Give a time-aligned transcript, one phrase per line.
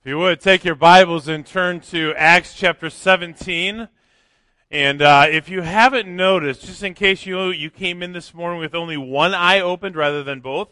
[0.00, 3.88] If you would, take your Bibles and turn to Acts chapter 17.
[4.70, 8.60] And uh, if you haven't noticed, just in case you you came in this morning
[8.60, 10.68] with only one eye opened rather than both,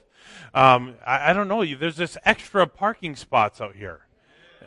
[0.55, 1.65] um, I, I, don't know.
[1.65, 4.07] There's this extra parking spots out here,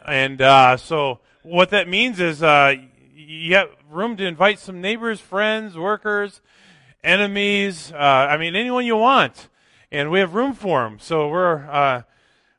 [0.06, 2.74] and uh, so what that means is uh,
[3.16, 6.42] you have room to invite some neighbors, friends, workers,
[7.02, 7.94] enemies.
[7.94, 9.48] Uh, I mean, anyone you want,
[9.90, 11.00] and we have room for them.
[11.00, 12.02] So we're uh,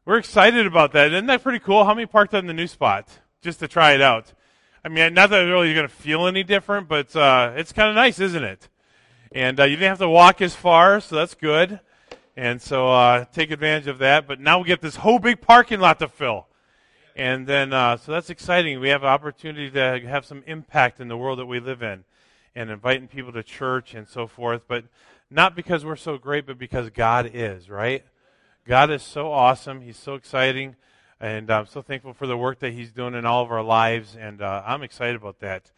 [0.05, 1.13] we're excited about that.
[1.13, 1.85] Isn't that pretty cool?
[1.85, 3.09] How many parked on the new spot
[3.43, 4.33] just to try it out?
[4.85, 7.91] I mean, not that really you're going to feel any different, but uh, it's kind
[7.91, 8.69] of nice, isn't it?
[9.33, 11.81] And uh, you didn't have to walk as far, so that's good.
[12.37, 14.27] And so uh, take advantage of that.
[14.27, 16.47] But now we get this whole big parking lot to fill.
[17.15, 18.81] And then, uh, so that's exciting.
[18.81, 22.05] We have an opportunity to have some impact in the world that we live in
[22.55, 24.63] and inviting people to church and so forth.
[24.67, 24.85] But
[25.31, 28.05] not because we're so great, but because God is, right?
[28.71, 29.81] God is so awesome.
[29.81, 30.77] He's so exciting.
[31.19, 34.15] And I'm so thankful for the work that He's doing in all of our lives.
[34.15, 35.73] And uh, I'm excited about that.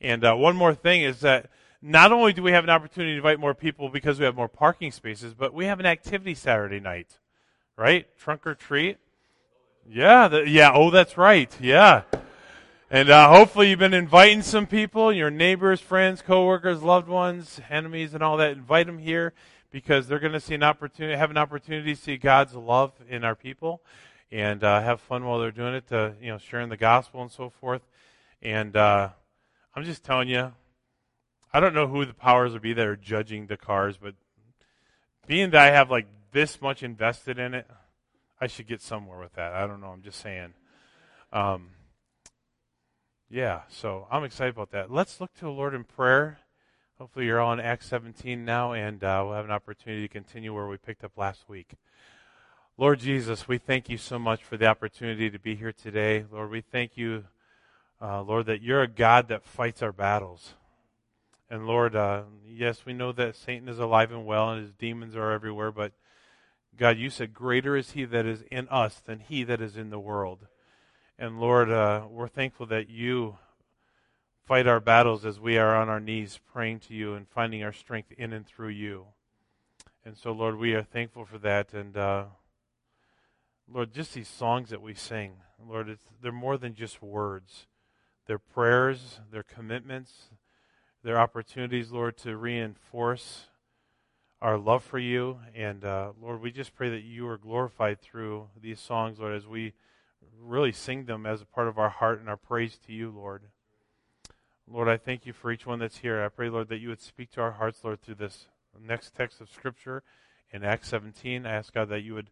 [0.00, 1.50] And uh, one more thing is that
[1.82, 4.48] not only do we have an opportunity to invite more people because we have more
[4.48, 7.18] parking spaces, but we have an activity Saturday night,
[7.76, 8.06] right?
[8.18, 8.96] Trunk or treat.
[9.86, 10.70] Yeah, the, yeah.
[10.72, 11.54] Oh, that's right.
[11.60, 12.04] Yeah.
[12.90, 18.14] And uh, hopefully you've been inviting some people, your neighbors, friends, coworkers, loved ones, enemies,
[18.14, 18.52] and all that.
[18.52, 19.34] Invite them here
[19.78, 23.22] because they're going to see an opportunity, have an opportunity to see God's love in
[23.22, 23.80] our people,
[24.32, 25.86] and uh, have fun while they're doing it.
[25.90, 27.82] To you know, sharing the gospel and so forth.
[28.42, 29.10] And uh,
[29.76, 30.52] I'm just telling you,
[31.52, 34.14] I don't know who the powers would be that are judging the cars, but
[35.28, 37.68] being that I have like this much invested in it,
[38.40, 39.52] I should get somewhere with that.
[39.52, 39.88] I don't know.
[39.88, 40.54] I'm just saying.
[41.32, 41.68] Um,
[43.30, 44.90] yeah, so I'm excited about that.
[44.90, 46.38] Let's look to the Lord in prayer.
[46.98, 50.52] Hopefully, you're all in Acts 17 now, and uh, we'll have an opportunity to continue
[50.52, 51.74] where we picked up last week.
[52.76, 56.24] Lord Jesus, we thank you so much for the opportunity to be here today.
[56.28, 57.26] Lord, we thank you,
[58.02, 60.54] uh, Lord, that you're a God that fights our battles.
[61.48, 65.14] And Lord, uh, yes, we know that Satan is alive and well and his demons
[65.14, 65.92] are everywhere, but
[66.76, 69.90] God, you said, Greater is he that is in us than he that is in
[69.90, 70.48] the world.
[71.16, 73.38] And Lord, uh, we're thankful that you
[74.48, 77.72] fight our battles as we are on our knees praying to you and finding our
[77.72, 79.04] strength in and through you.
[80.06, 81.74] And so, Lord, we are thankful for that.
[81.74, 82.24] And uh,
[83.70, 85.32] Lord, just these songs that we sing,
[85.62, 87.66] Lord, they're more than just words.
[88.26, 90.30] They're prayers, they're commitments,
[91.04, 93.48] they're opportunities, Lord, to reinforce
[94.40, 95.40] our love for you.
[95.54, 99.46] And uh, Lord, we just pray that you are glorified through these songs, Lord, as
[99.46, 99.74] we
[100.40, 103.42] really sing them as a part of our heart and our praise to you, Lord.
[104.70, 106.22] Lord, I thank you for each one that's here.
[106.22, 108.48] I pray, Lord, that you would speak to our hearts, Lord, through this
[108.78, 110.02] next text of Scripture
[110.52, 111.46] in Acts 17.
[111.46, 112.28] I ask, God, that you would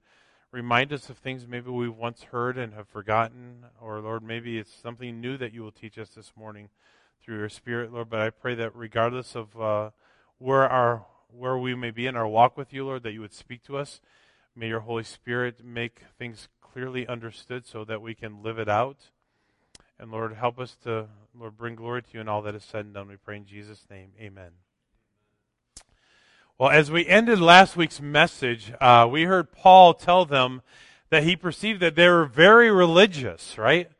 [0.52, 4.70] remind us of things maybe we've once heard and have forgotten, or, Lord, maybe it's
[4.70, 6.68] something new that you will teach us this morning
[7.22, 8.10] through your Spirit, Lord.
[8.10, 9.90] But I pray that regardless of uh,
[10.38, 13.34] where our where we may be in our walk with you, Lord, that you would
[13.34, 14.02] speak to us.
[14.54, 19.10] May your Holy Spirit make things clearly understood so that we can live it out.
[19.98, 22.84] And Lord, help us to, Lord, bring glory to you in all that is said
[22.84, 23.08] and done.
[23.08, 24.10] We pray in Jesus' name.
[24.20, 24.50] Amen.
[26.58, 30.60] Well, as we ended last week's message, uh, we heard Paul tell them
[31.08, 33.90] that he perceived that they were very religious, right?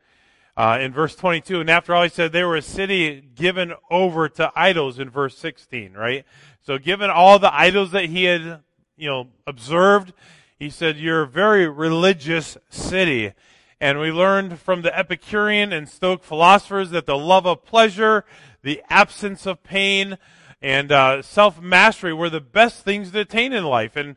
[0.55, 1.61] Uh, in verse 22.
[1.61, 5.35] And after all, he said they were a city given over to idols in verse
[5.35, 6.25] 16, right?
[6.61, 8.61] So given all the idols that he had,
[8.95, 10.13] you know, observed,
[10.59, 13.33] he said, you're a very religious city.
[13.79, 18.25] And we learned from the Epicurean and Stoic philosophers that the love of pleasure,
[18.63, 20.17] the absence of pain,
[20.61, 23.95] and uh, self mastery were the best things to attain in life.
[23.95, 24.15] And,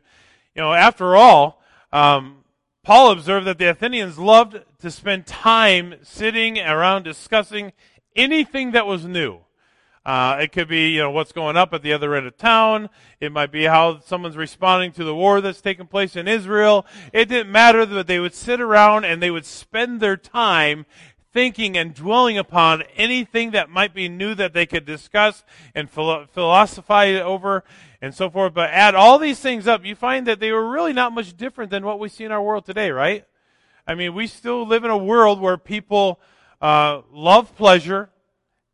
[0.55, 1.61] you know, after all,
[1.93, 2.43] um,
[2.83, 7.73] Paul observed that the Athenians loved to spend time sitting around discussing
[8.15, 9.41] anything that was new.
[10.03, 12.89] Uh, it could be, you know, what's going up at the other end of town.
[13.19, 16.87] It might be how someone's responding to the war that's taking place in Israel.
[17.13, 20.87] It didn't matter that they would sit around and they would spend their time
[21.33, 25.43] thinking and dwelling upon anything that might be new that they could discuss
[25.73, 27.63] and philosophize over
[28.01, 28.53] and so forth.
[28.53, 31.71] But add all these things up, you find that they were really not much different
[31.71, 33.25] than what we see in our world today, right?
[33.87, 36.19] I mean, we still live in a world where people
[36.59, 38.09] uh, love pleasure,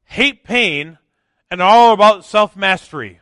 [0.05, 0.97] hate pain,
[1.49, 3.19] and all about self mastery.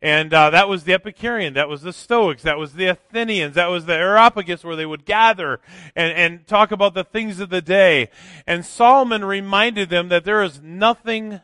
[0.00, 3.68] And uh, that was the Epicurean, that was the Stoics, that was the Athenians, that
[3.68, 5.60] was the Areopagus, where they would gather
[5.94, 8.08] and, and talk about the things of the day.
[8.44, 11.40] And Solomon reminded them that there is nothing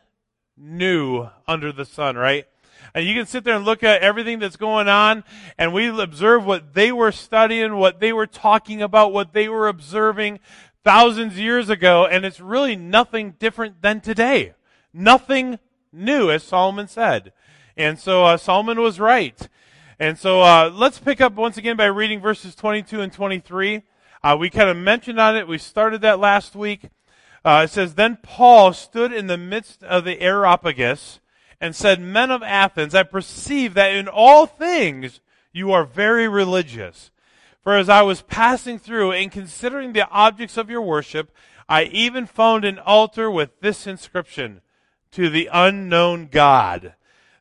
[0.57, 2.47] new under the sun, right?
[2.95, 5.23] And you can sit there and look at everything that's going on,
[5.57, 9.69] and we observe what they were studying, what they were talking about, what they were
[9.69, 10.41] observing
[10.83, 14.55] thousands of years ago, and it's really nothing different than today.
[14.93, 15.61] Nothing
[15.99, 17.33] new, as Solomon said.
[17.77, 19.49] And so uh, Solomon was right.
[19.99, 23.83] And so uh, let's pick up once again by reading verses 22 and 23.
[24.23, 25.49] Uh, we kind of mentioned on it.
[25.49, 26.89] We started that last week.
[27.45, 31.21] Uh, it says, Then Paul stood in the midst of the Areopagus
[31.61, 35.21] and said, Men of Athens, I perceive that in all things
[35.53, 37.11] you are very religious.
[37.63, 41.31] For as I was passing through and considering the objects of your worship,
[41.69, 44.63] I even found an altar with this inscription,
[45.13, 46.95] To the unknown God.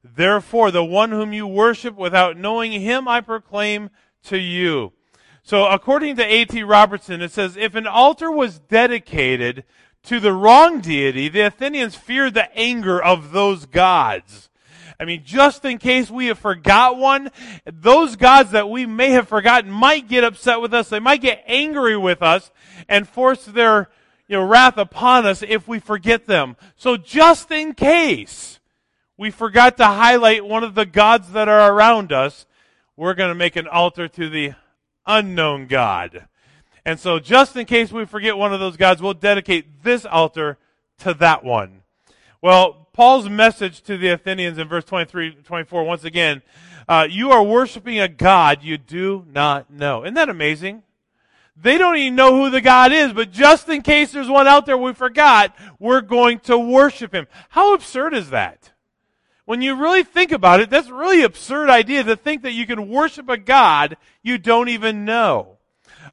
[0.04, 3.90] Therefore, the one whom you worship without knowing him, I proclaim
[4.24, 4.94] to you.
[5.44, 6.64] So according to A.T.
[6.64, 9.64] Robertson, it says, if an altar was dedicated
[10.04, 14.50] to the wrong deity, the Athenians feared the anger of those gods.
[15.00, 17.30] I mean, just in case we have forgot one,
[17.66, 20.90] those gods that we may have forgotten might get upset with us.
[20.90, 22.52] They might get angry with us
[22.90, 23.90] and force their,
[24.28, 26.56] you know, wrath upon us if we forget them.
[26.76, 28.60] So just in case
[29.18, 32.46] we forgot to highlight one of the gods that are around us,
[32.96, 34.54] we're going to make an altar to the
[35.06, 36.28] unknown God.
[36.86, 40.58] And so just in case we forget one of those gods, we'll dedicate this altar
[41.00, 41.82] to that one.
[42.42, 46.42] Well, Paul's message to the Athenians in verse 23, 24, once again,
[46.88, 50.04] uh, you are worshiping a God you do not know.
[50.04, 50.84] Isn't that amazing?
[51.60, 54.66] They don't even know who the God is, but just in case there's one out
[54.66, 57.28] there we forgot, we're going to worship him.
[57.50, 58.72] How absurd is that?
[59.46, 62.68] When you really think about it, that's a really absurd idea to think that you
[62.68, 65.58] can worship a God you don't even know.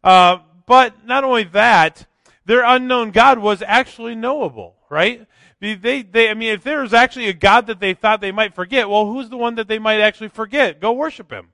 [0.02, 2.06] Uh, but not only that,
[2.46, 5.26] their unknown God was actually knowable, right?
[5.60, 8.54] They, they, I mean, if there was actually a God that they thought they might
[8.54, 10.80] forget, well, who's the one that they might actually forget?
[10.80, 11.53] Go worship him.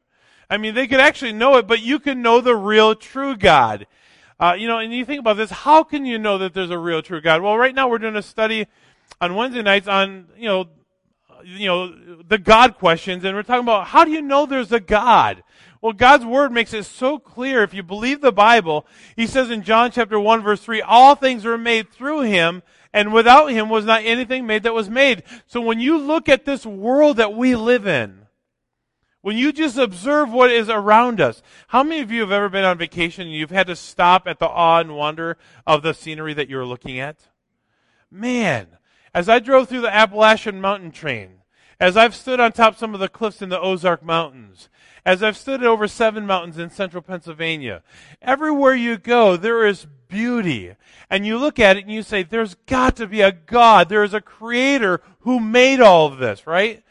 [0.51, 3.87] I mean, they could actually know it, but you can know the real true God.
[4.41, 6.79] Uh, you know, and you think about this, how can you know that there's a
[6.79, 7.41] real true God?
[7.41, 8.67] Well, right now we're doing a study
[9.21, 10.69] on Wednesday nights on, you know,
[11.45, 14.81] you know, the God questions, and we're talking about how do you know there's a
[14.81, 15.43] God?
[15.81, 17.63] Well, God's word makes it so clear.
[17.63, 18.87] If you believe the Bible,
[19.17, 22.63] he says in John chapter 1 verse 3, all things were made through him,
[22.93, 25.23] and without him was not anything made that was made.
[25.47, 28.27] So when you look at this world that we live in,
[29.23, 32.65] when you just observe what is around us, how many of you have ever been
[32.65, 35.37] on vacation and you've had to stop at the awe and wonder
[35.67, 37.29] of the scenery that you're looking at?
[38.11, 38.79] Man,
[39.15, 41.43] as I drove through the Appalachian mountain train,
[41.79, 44.69] as I've stood on top of some of the cliffs in the Ozark Mountains,
[45.05, 47.83] as I've stood over seven mountains in central Pennsylvania,
[48.21, 50.75] everywhere you go, there is beauty.
[51.09, 53.89] And you look at it and you say, there's got to be a God.
[53.89, 56.83] There is a creator who made all of this, right?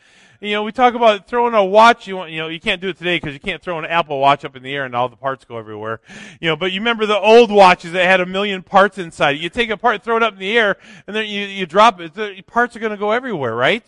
[0.42, 2.08] You know, we talk about throwing a watch.
[2.08, 4.20] You want, you know, you can't do it today because you can't throw an Apple
[4.20, 6.00] Watch up in the air and all the parts go everywhere.
[6.40, 9.32] You know, but you remember the old watches that had a million parts inside.
[9.32, 10.78] You take a part, throw it up in the air,
[11.08, 12.14] and then you, you drop it.
[12.14, 13.84] The parts are going to go everywhere, right?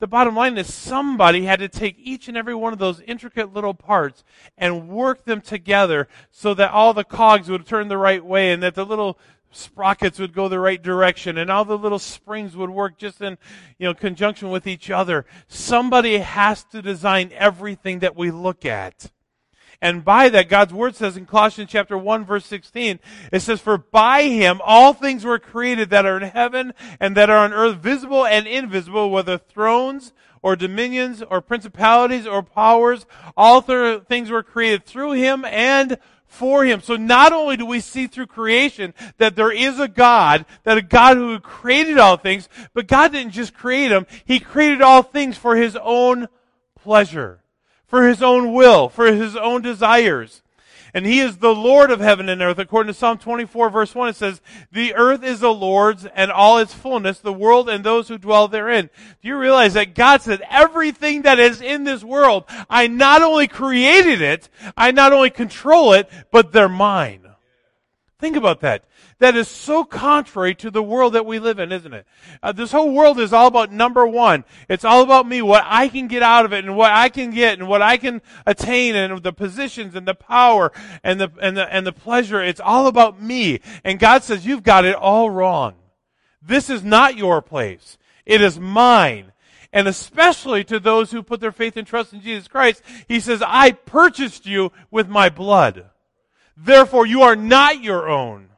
[0.00, 3.52] The bottom line is somebody had to take each and every one of those intricate
[3.52, 4.24] little parts
[4.56, 8.62] and work them together so that all the cogs would turn the right way and
[8.62, 9.18] that the little
[9.50, 13.38] sprockets would go the right direction and all the little springs would work just in
[13.78, 19.10] you know conjunction with each other somebody has to design everything that we look at
[19.80, 22.98] and by that, God's word says in Colossians chapter 1 verse 16,
[23.30, 27.30] it says, For by him all things were created that are in heaven and that
[27.30, 30.12] are on earth, visible and invisible, whether thrones
[30.42, 33.06] or dominions or principalities or powers.
[33.36, 35.98] All th- things were created through him and
[36.28, 36.80] for him.
[36.80, 40.82] So not only do we see through creation that there is a God, that a
[40.82, 45.36] God who created all things, but God didn't just create them, He created all things
[45.36, 46.28] for His own
[46.80, 47.42] pleasure
[47.88, 50.42] for his own will, for his own desires.
[50.94, 52.58] And he is the Lord of heaven and earth.
[52.58, 54.40] According to Psalm 24 verse 1, it says,
[54.72, 58.48] The earth is the Lord's and all its fullness, the world and those who dwell
[58.48, 58.90] therein.
[59.22, 63.48] Do you realize that God said, everything that is in this world, I not only
[63.48, 67.27] created it, I not only control it, but they're mine.
[68.18, 68.84] Think about that
[69.20, 72.06] that is so contrary to the world that we live in, isn't it?
[72.42, 74.44] Uh, this whole world is all about number one.
[74.68, 77.30] It's all about me, what I can get out of it and what I can
[77.30, 80.72] get and what I can attain and the positions and the power
[81.04, 82.42] and the, and the, and the pleasure.
[82.42, 83.60] It's all about me.
[83.84, 85.74] And God says, you've got it all wrong.
[86.42, 87.98] This is not your place.
[88.26, 89.32] It is mine.
[89.72, 93.42] And especially to those who put their faith and trust in Jesus Christ, He says,
[93.46, 95.90] I purchased you with my blood.
[96.60, 98.48] Therefore, you are not your own.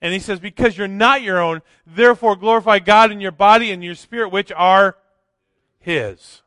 [0.00, 3.82] And he says, because you're not your own, therefore glorify God in your body and
[3.82, 4.96] your spirit, which are
[5.80, 6.42] his.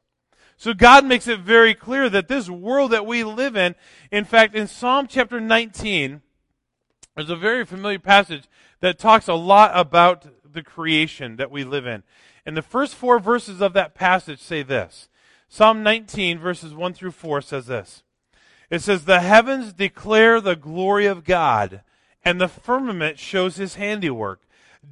[0.56, 3.76] So God makes it very clear that this world that we live in,
[4.12, 6.22] in fact, in Psalm chapter 19,
[7.16, 8.44] There's a very familiar passage
[8.80, 12.04] that talks a lot about the creation that we live in.
[12.46, 15.10] And the first four verses of that passage say this.
[15.50, 18.04] Psalm 19 verses 1 through 4 says this.
[18.70, 21.82] It says, The heavens declare the glory of God,
[22.24, 24.42] and the firmament shows his handiwork.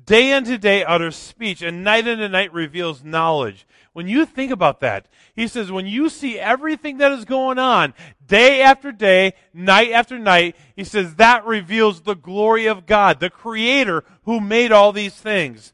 [0.05, 3.65] Day unto day utters speech, and night unto night reveals knowledge.
[3.93, 7.93] When you think about that, he says, when you see everything that is going on,
[8.25, 13.29] day after day, night after night, he says, that reveals the glory of God, the
[13.29, 15.73] Creator who made all these things.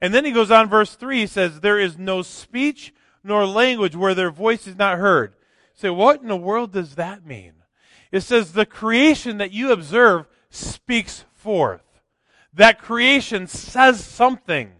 [0.00, 2.92] And then he goes on, verse 3, he says, There is no speech
[3.22, 5.34] nor language where their voice is not heard.
[5.74, 7.52] Say, what in the world does that mean?
[8.10, 11.84] It says, The creation that you observe speaks forth
[12.54, 14.72] that creation says something.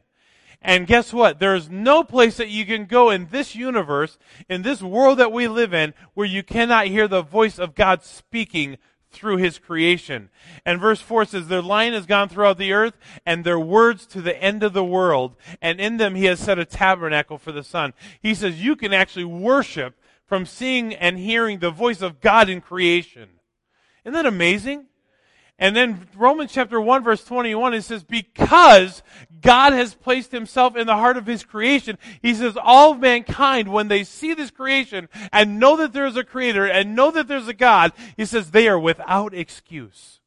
[0.62, 1.40] And guess what?
[1.40, 5.46] There's no place that you can go in this universe, in this world that we
[5.46, 8.78] live in, where you cannot hear the voice of God speaking
[9.10, 10.30] through his creation.
[10.64, 12.94] And verse 4 says, Their line has gone throughout the earth,
[13.26, 15.36] and their words to the end of the world.
[15.60, 17.92] And in them he has set a tabernacle for the sun.
[18.20, 19.94] He says, You can actually worship
[20.26, 23.28] from seeing and hearing the voice of God in creation.
[24.04, 24.86] Isn't that amazing?
[25.58, 29.02] And then Romans chapter 1 verse 21, it says, because
[29.40, 33.68] God has placed himself in the heart of his creation, he says, all of mankind,
[33.68, 37.28] when they see this creation and know that there is a creator and know that
[37.28, 40.20] there's a God, he says, they are without excuse.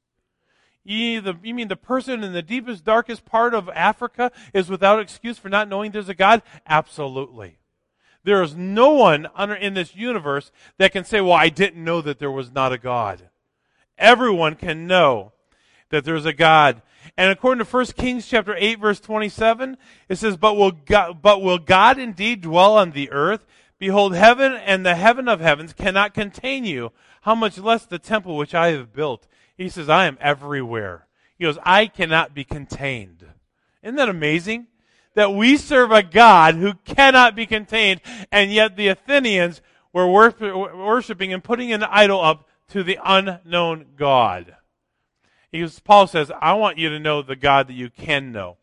[0.86, 5.50] You, mean the person in the deepest, darkest part of Africa is without excuse for
[5.50, 6.42] not knowing there's a God?
[6.66, 7.57] Absolutely.
[8.28, 9.30] There is no one
[9.62, 12.78] in this universe that can say, well, I didn't know that there was not a
[12.78, 13.30] God.
[13.98, 15.32] Everyone can know
[15.92, 16.82] that there's a God.
[17.16, 19.78] And according to 1 Kings chapter 8 verse 27,
[20.10, 23.46] it says, but will, God, but will God indeed dwell on the earth?
[23.80, 26.92] Behold, heaven and the heaven of heavens cannot contain you.
[27.22, 29.26] How much less the temple which I have built?
[29.56, 31.08] He says, I am everywhere.
[31.38, 33.26] He goes, I cannot be contained.
[33.82, 34.68] Isn't that amazing?
[35.18, 41.34] That we serve a God who cannot be contained, and yet the Athenians were worshiping
[41.34, 44.56] and putting an idol up to the unknown God.
[45.52, 48.58] Because Paul says, I want you to know the God that you can know.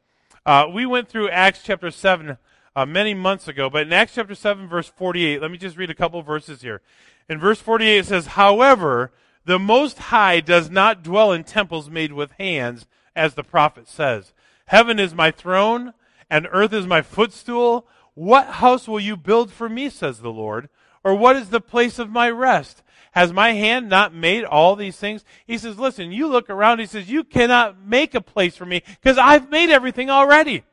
[0.47, 2.39] Uh, we went through Acts chapter 7
[2.77, 5.91] uh, many months ago, but in Acts chapter 7, verse 48, let me just read
[5.91, 6.83] a couple verses here.
[7.29, 9.11] In verse 48, it says, However,
[9.45, 14.33] the Most High does not dwell in temples made with hands, as the prophet says.
[14.67, 15.95] Heaven is my throne,
[16.31, 17.87] and earth is my footstool.
[18.15, 20.69] What house will you build for me, says the Lord?
[21.03, 22.83] Or what is the place of my rest?
[23.13, 25.25] Has my hand not made all these things?
[25.47, 26.81] He says, listen, you look around.
[26.81, 30.65] He says, you cannot make a place for me because I've made everything already.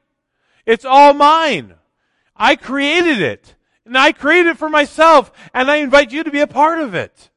[0.65, 1.75] It's all mine.
[2.35, 3.55] I created it.
[3.85, 5.31] And I created it for myself.
[5.53, 7.29] And I invite you to be a part of it.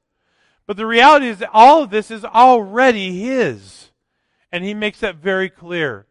[0.67, 3.91] But the reality is that all of this is already His.
[4.51, 6.07] And He makes that very clear.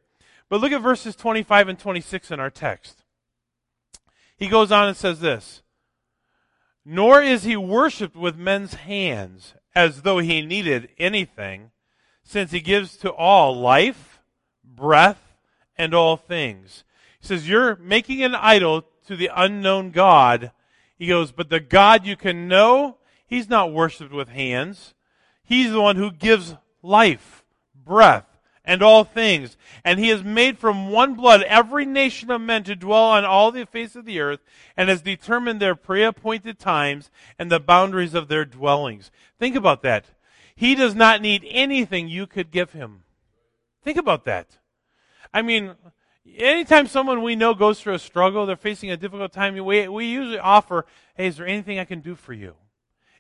[0.49, 3.03] But look at verses 25 and 26 in our text.
[4.37, 5.63] He goes on and says this
[6.85, 11.71] nor is he worshipped with men's hands as though he needed anything,
[12.23, 14.21] since he gives to all life,
[14.63, 15.37] breath,
[15.77, 16.83] and all things.
[17.19, 20.51] He says, You're making an idol to the unknown God.
[20.97, 24.93] He goes, But the God you can know, he's not worshipped with hands.
[25.43, 28.32] He's the one who gives life, breath,
[28.65, 29.57] and all things.
[29.83, 33.51] And he has made from one blood every nation of men to dwell on all
[33.51, 34.39] the face of the earth,
[34.77, 39.11] and has determined their pre-appointed times and the boundaries of their dwellings.
[39.39, 40.05] Think about that.
[40.55, 43.03] He does not need anything you could give him.
[43.83, 44.59] Think about that.
[45.33, 45.73] I mean,
[46.37, 50.05] anytime someone we know goes through a struggle, they're facing a difficult time, we, we
[50.05, 52.53] usually offer, hey, is there anything I can do for you?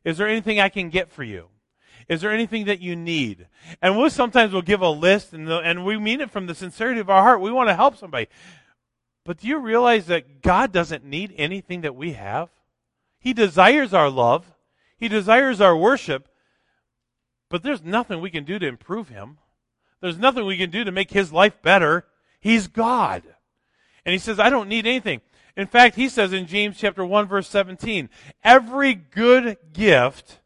[0.05, 1.47] Is there anything I can get for you?
[2.09, 3.47] Is there anything that you need?
[3.81, 6.55] And we'll sometimes we'll give a list and, the, and we mean it from the
[6.55, 7.41] sincerity of our heart.
[7.41, 8.27] We want to help somebody.
[9.25, 12.49] But do you realize that God doesn't need anything that we have?
[13.19, 14.53] He desires our love.
[14.97, 16.27] He desires our worship.
[17.49, 19.37] But there's nothing we can do to improve him.
[20.01, 22.05] There's nothing we can do to make his life better.
[22.41, 23.23] He's God.
[24.05, 25.21] And he says, I don't need anything.
[25.55, 28.09] In fact, he says in James chapter 1 verse 17,
[28.43, 30.39] every good gift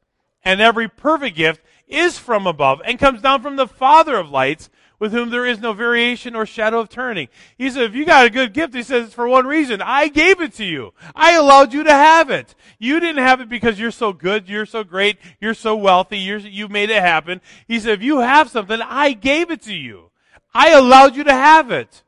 [0.48, 4.70] and every perfect gift is from above and comes down from the Father of lights,
[4.98, 7.28] with whom there is no variation or shadow of turning.
[7.58, 9.82] He said, if you got a good gift, he says, it's for one reason.
[9.82, 10.94] I gave it to you.
[11.14, 12.56] I allowed you to have it.
[12.80, 16.40] You didn't have it because you're so good, you're so great, you're so wealthy, you're,
[16.40, 17.42] you made it happen.
[17.68, 20.12] He said, if you have something, I gave it to you.
[20.54, 22.04] I allowed you to have it.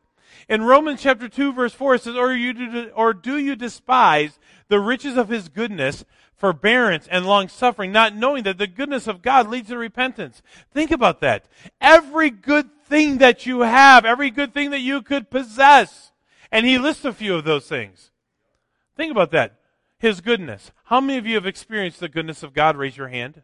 [0.48, 4.40] In Romans chapter 2 verse 4 it says, or, you do, or do you despise
[4.70, 9.22] the riches of his goodness, forbearance, and long suffering, not knowing that the goodness of
[9.22, 10.42] God leads to repentance.
[10.72, 11.46] Think about that.
[11.82, 16.12] Every good thing that you have, every good thing that you could possess,
[16.52, 18.12] and he lists a few of those things.
[18.96, 19.56] Think about that.
[19.98, 20.72] His goodness.
[20.86, 22.78] How many of you have experienced the goodness of God?
[22.78, 23.44] Raise your hand.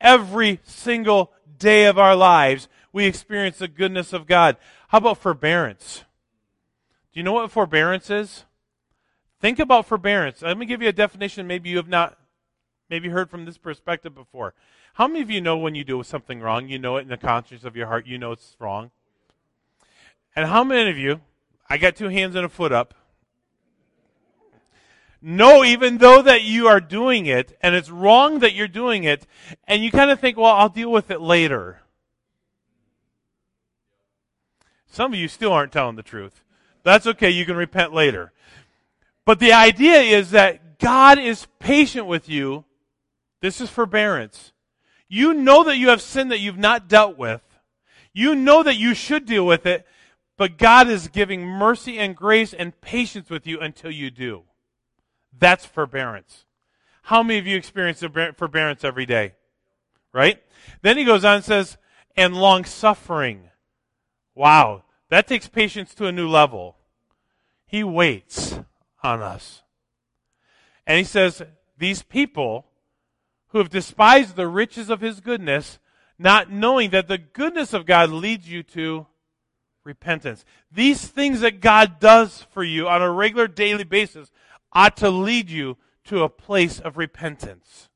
[0.00, 4.56] Every single day of our lives, we experience the goodness of God.
[4.88, 6.04] How about forbearance?
[7.12, 8.44] Do you know what forbearance is?
[9.44, 10.40] Think about forbearance.
[10.40, 12.16] Let me give you a definition maybe you have not
[12.88, 14.54] maybe heard from this perspective before.
[14.94, 17.18] How many of you know when you do something wrong, you know it in the
[17.18, 18.90] conscience of your heart, you know it's wrong?
[20.34, 21.20] And how many of you,
[21.68, 22.94] I got two hands and a foot up,
[25.20, 29.26] know even though that you are doing it and it's wrong that you're doing it,
[29.68, 31.82] and you kind of think, well, I'll deal with it later.
[34.86, 36.40] Some of you still aren't telling the truth.
[36.82, 38.32] That's okay, you can repent later.
[39.24, 42.64] But the idea is that God is patient with you.
[43.40, 44.52] This is forbearance.
[45.08, 47.42] You know that you have sin that you've not dealt with.
[48.12, 49.86] You know that you should deal with it,
[50.36, 54.42] but God is giving mercy and grace and patience with you until you do.
[55.36, 56.44] That's forbearance.
[57.02, 58.02] How many of you experience
[58.36, 59.34] forbearance every day?
[60.12, 60.42] Right?
[60.82, 61.76] Then he goes on and says,
[62.16, 63.50] and long suffering.
[64.34, 64.84] Wow.
[65.10, 66.76] That takes patience to a new level.
[67.66, 68.58] He waits
[69.04, 69.62] on us.
[70.86, 71.42] And he says,
[71.78, 72.66] These people
[73.48, 75.78] who have despised the riches of his goodness,
[76.18, 79.06] not knowing that the goodness of God leads you to
[79.84, 80.44] repentance.
[80.72, 84.32] These things that God does for you on a regular daily basis
[84.72, 87.88] ought to lead you to a place of repentance.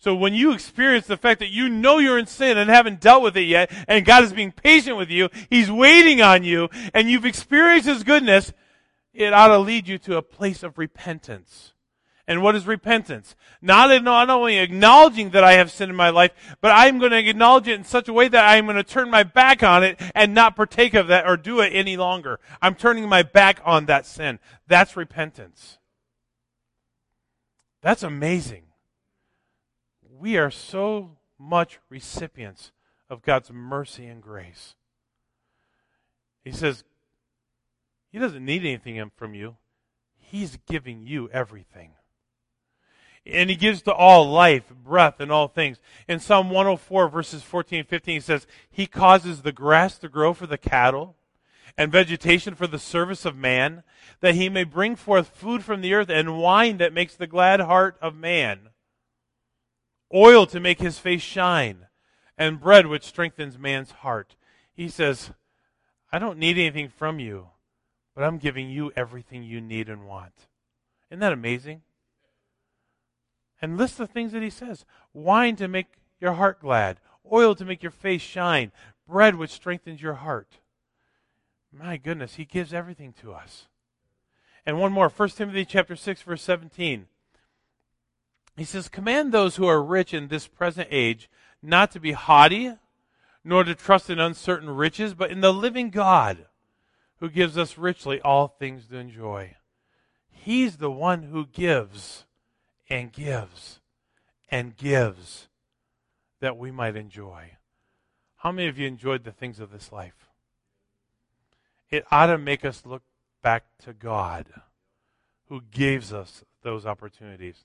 [0.00, 3.22] So when you experience the fact that you know you're in sin and haven't dealt
[3.22, 7.10] with it yet, and God is being patient with you, He's waiting on you, and
[7.10, 8.52] you've experienced His goodness,
[9.18, 11.72] it ought to lead you to a place of repentance.
[12.28, 13.34] And what is repentance?
[13.60, 17.18] Not, not only acknowledging that I have sin in my life, but I'm going to
[17.18, 20.00] acknowledge it in such a way that I'm going to turn my back on it
[20.14, 22.38] and not partake of that or do it any longer.
[22.62, 24.38] I'm turning my back on that sin.
[24.68, 25.78] That's repentance.
[27.80, 28.64] That's amazing.
[30.08, 32.70] We are so much recipients
[33.10, 34.76] of God's mercy and grace.
[36.44, 36.84] He says,
[38.18, 39.56] he doesn't need anything from you.
[40.16, 41.92] He's giving you everything.
[43.24, 45.78] And he gives to all life, breath, and all things.
[46.08, 50.34] In Psalm 104, verses 14 and 15, he says, He causes the grass to grow
[50.34, 51.14] for the cattle
[51.76, 53.84] and vegetation for the service of man,
[54.20, 57.60] that he may bring forth food from the earth and wine that makes the glad
[57.60, 58.70] heart of man,
[60.12, 61.86] oil to make his face shine,
[62.36, 64.34] and bread which strengthens man's heart.
[64.74, 65.30] He says,
[66.10, 67.50] I don't need anything from you
[68.18, 70.48] but I'm giving you everything you need and want.
[71.08, 71.82] Isn't that amazing?
[73.62, 75.86] And list the things that he says wine to make
[76.20, 76.98] your heart glad,
[77.32, 78.72] oil to make your face shine,
[79.06, 80.58] bread which strengthens your heart.
[81.72, 83.68] My goodness, he gives everything to us.
[84.66, 87.06] And one more, 1 Timothy chapter 6 verse 17.
[88.56, 91.30] He says, "Command those who are rich in this present age
[91.62, 92.72] not to be haughty,
[93.44, 96.47] nor to trust in uncertain riches, but in the living God,
[97.20, 99.56] who gives us richly all things to enjoy.
[100.30, 102.24] He's the one who gives
[102.88, 103.80] and gives
[104.48, 105.48] and gives
[106.40, 107.56] that we might enjoy.
[108.36, 110.28] How many of you enjoyed the things of this life?
[111.90, 113.02] It ought to make us look
[113.42, 114.46] back to God
[115.48, 117.64] who gives us those opportunities.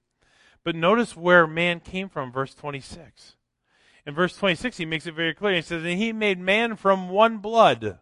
[0.64, 3.36] But notice where man came from, verse 26.
[4.06, 5.56] In verse 26, he makes it very clear.
[5.56, 8.00] He says, And he made man from one blood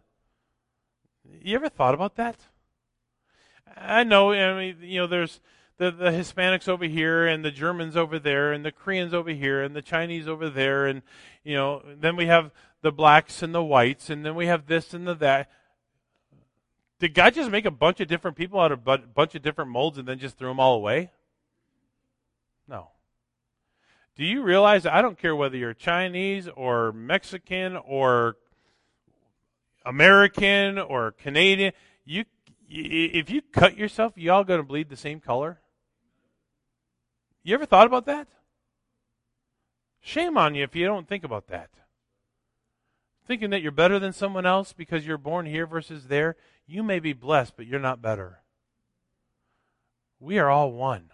[1.40, 2.36] you ever thought about that?
[3.76, 5.40] I know, I mean, you know, there's
[5.78, 9.62] the, the Hispanics over here and the Germans over there and the Koreans over here
[9.62, 11.02] and the Chinese over there and,
[11.42, 12.50] you know, then we have
[12.82, 15.50] the blacks and the whites and then we have this and the that.
[16.98, 19.70] Did God just make a bunch of different people out of a bunch of different
[19.70, 21.10] molds and then just throw them all away?
[22.68, 22.90] No.
[24.14, 28.36] Do you realize I don't care whether you're Chinese or Mexican or
[29.84, 31.72] American or Canadian,
[32.04, 32.24] you
[32.74, 35.60] if you cut yourself, you all going to bleed the same color?
[37.42, 38.28] You ever thought about that?
[40.00, 41.70] Shame on you if you don't think about that.
[43.26, 46.98] Thinking that you're better than someone else because you're born here versus there, you may
[46.98, 48.40] be blessed, but you're not better.
[50.18, 51.10] We are all one.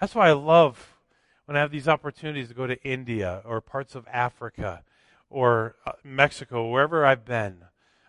[0.00, 0.98] That's why I love
[1.46, 4.82] when I have these opportunities to go to India or parts of Africa
[5.30, 7.64] or uh, Mexico, wherever I've been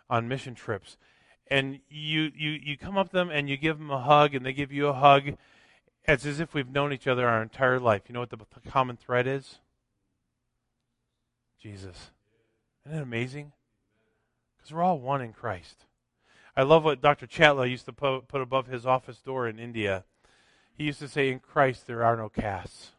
[0.09, 0.97] on mission trips,
[1.47, 4.45] and you, you, you come up to them and you give them a hug, and
[4.45, 5.35] they give you a hug,
[6.07, 8.03] It's as if we've known each other our entire life.
[8.07, 8.37] You know what the,
[8.69, 9.59] common thread is?
[11.61, 12.11] Jesus.
[12.85, 13.51] Isn't it amazing?
[14.57, 15.85] Because we're all one in Christ.
[16.55, 17.27] I love what Dr.
[17.27, 20.03] Chatla used to put above his office door in India.
[20.73, 22.91] He used to say, In Christ there are no castes.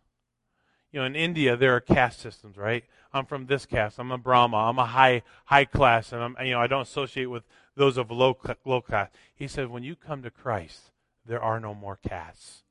[0.93, 2.85] You know, in India there are caste systems, right?
[3.13, 3.99] I'm from this caste.
[3.99, 4.57] I'm a Brahma.
[4.57, 7.45] I'm a high high class, and I'm you know I don't associate with
[7.77, 9.11] those of low low class.
[9.35, 10.91] He said, when you come to Christ,
[11.27, 12.63] there are no more castes.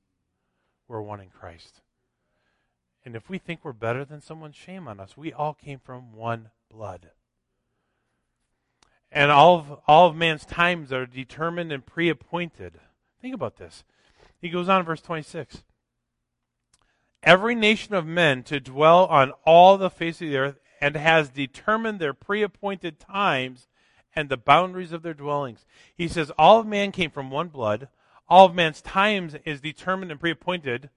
[0.87, 1.81] We're one in Christ.
[3.05, 5.17] And if we think we're better than someone, shame on us.
[5.17, 7.11] We all came from one blood.
[9.11, 12.79] And all of, all of man's times are determined and pre appointed.
[13.21, 13.83] Think about this.
[14.39, 15.63] He goes on in verse 26.
[17.23, 21.29] Every nation of men to dwell on all the face of the earth and has
[21.29, 23.67] determined their pre appointed times
[24.15, 25.65] and the boundaries of their dwellings.
[25.93, 27.89] He says, All of man came from one blood.
[28.27, 30.89] All of man's times is determined and pre appointed,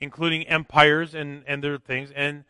[0.00, 2.10] including empires and, and their things.
[2.14, 2.44] And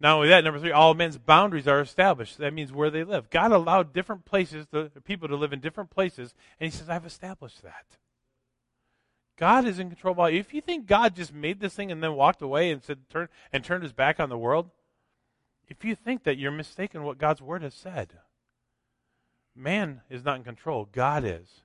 [0.00, 2.38] not only that, number three, all men's boundaries are established.
[2.38, 3.30] That means where they live.
[3.30, 7.06] God allowed different places, to, people to live in different places, and He says, I've
[7.06, 7.84] established that.
[9.38, 10.26] God is in control of all.
[10.26, 13.28] If you think God just made this thing and then walked away and said turn
[13.52, 14.70] and turned his back on the world,
[15.68, 18.18] if you think that you're mistaken what God's word has said.
[19.54, 21.62] Man is not in control, God is.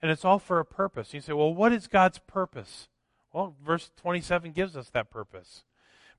[0.00, 1.14] And it's all for a purpose.
[1.14, 2.88] You say, well, what is God's purpose?
[3.32, 5.64] Well, verse 27 gives us that purpose.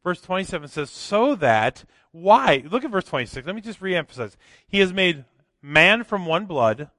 [0.03, 2.63] Verse 27 says, so that, why?
[2.69, 3.45] Look at verse 26.
[3.45, 4.35] Let me just reemphasize.
[4.67, 5.25] He has made
[5.61, 6.89] man from one blood,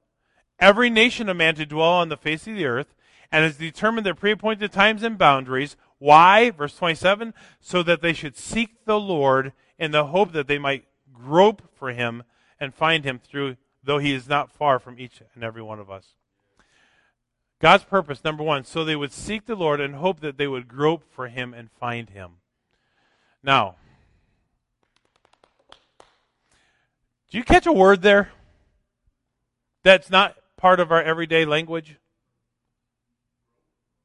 [0.59, 2.95] every nation of man to dwell on the face of the earth,
[3.31, 5.75] and has determined their pre-appointed times and boundaries.
[5.99, 6.51] Why?
[6.51, 10.85] Verse 27, so that they should seek the Lord in the hope that they might
[11.13, 12.23] grope for him
[12.59, 15.89] and find him through, though he is not far from each and every one of
[15.89, 16.13] us.
[17.59, 20.67] God's purpose, number one, so they would seek the Lord and hope that they would
[20.67, 22.33] grope for him and find him.
[23.41, 23.75] Now,
[27.31, 28.31] do you catch a word there
[29.83, 31.97] that's not part of our everyday language?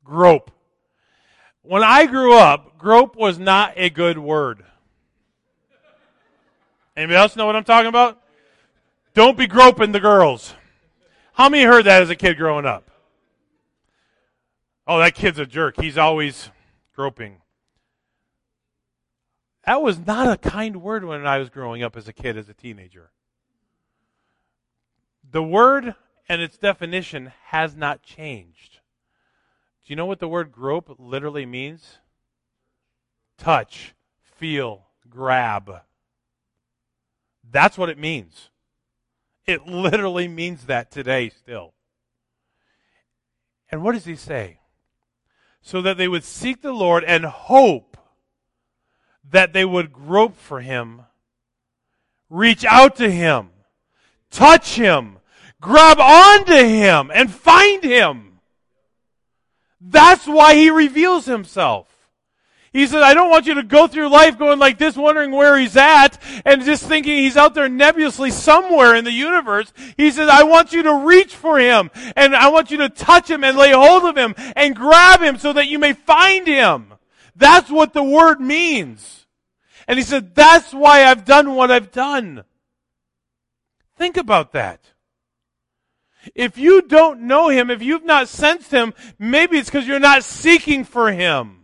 [0.05, 0.51] Grope.
[1.63, 4.65] When I grew up, grope was not a good word.
[6.97, 8.21] Anybody else know what I'm talking about?
[9.15, 10.55] Don't be groping the girls.
[11.35, 12.91] How many heard that as a kid growing up?
[14.87, 15.81] Oh, that kid's a jerk.
[15.81, 16.51] He's always
[16.95, 17.39] groping.
[19.65, 22.49] That was not a kind word when I was growing up as a kid, as
[22.49, 23.11] a teenager.
[25.31, 25.95] The word
[26.29, 28.81] and its definition has not changed.
[29.85, 31.99] Do you know what the word grope literally means?
[33.37, 35.83] Touch, feel, grab.
[37.51, 38.51] That's what it means.
[39.47, 41.75] It literally means that today still.
[43.71, 44.59] And what does he say?
[45.63, 47.97] So that they would seek the Lord and hope
[49.29, 51.03] that they would grope for him,
[52.29, 53.51] reach out to him,
[54.31, 55.19] touch him,
[55.61, 58.32] grab onto him, and find him.
[59.85, 61.89] That's why he reveals himself.
[62.73, 65.59] He said, I don't want you to go through life going like this, wondering where
[65.59, 69.73] he's at, and just thinking he's out there nebulously somewhere in the universe.
[69.99, 73.29] He says, I want you to reach for him, and I want you to touch
[73.29, 76.95] him and lay hold of him and grab him so that you may find him.
[77.37, 79.27] That's what the word means.
[79.87, 82.45] And he said, that's why I've done what I've done.
[83.99, 84.92] Think about that.
[86.35, 90.25] If you don't know him, if you've not sensed him, maybe it's because you're not
[90.25, 91.59] seeking for him.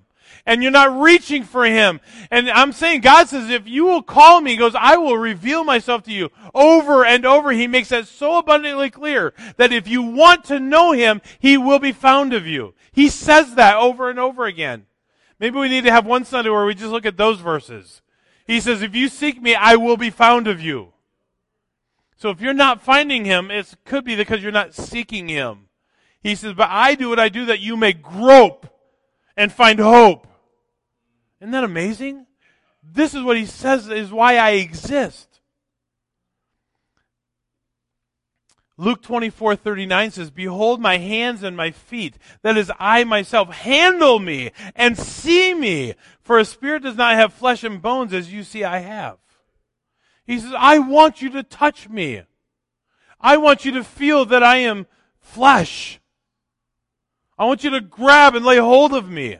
[0.46, 2.00] And you're not reaching for him.
[2.30, 5.62] And I'm saying, God says, if you will call me, he goes, I will reveal
[5.62, 7.52] myself to you over and over.
[7.52, 11.78] He makes that so abundantly clear that if you want to know him, he will
[11.78, 12.72] be found of you.
[12.92, 14.86] He says that over and over again.
[15.38, 18.00] Maybe we need to have one Sunday where we just look at those verses.
[18.46, 20.94] He says, if you seek me, I will be found of you.
[22.18, 25.68] So if you're not finding him, it could be because you're not seeking him.
[26.20, 28.66] He says, but I do what I do that you may grope
[29.36, 30.26] and find hope.
[31.40, 32.26] Isn't that amazing?
[32.82, 35.40] This is what he says is why I exist.
[38.76, 43.50] Luke 24, 39 says, Behold my hands and my feet, that is I myself.
[43.50, 48.32] Handle me and see me, for a spirit does not have flesh and bones as
[48.32, 49.18] you see I have.
[50.28, 52.20] He says, I want you to touch me.
[53.18, 54.86] I want you to feel that I am
[55.20, 56.00] flesh.
[57.38, 59.38] I want you to grab and lay hold of me.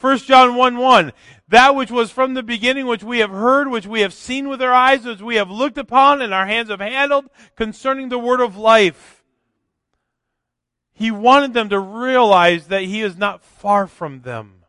[0.00, 1.12] 1 John 1 1.
[1.46, 4.60] That which was from the beginning, which we have heard, which we have seen with
[4.60, 8.40] our eyes, which we have looked upon and our hands have handled concerning the word
[8.40, 9.22] of life.
[10.92, 14.61] He wanted them to realize that he is not far from them.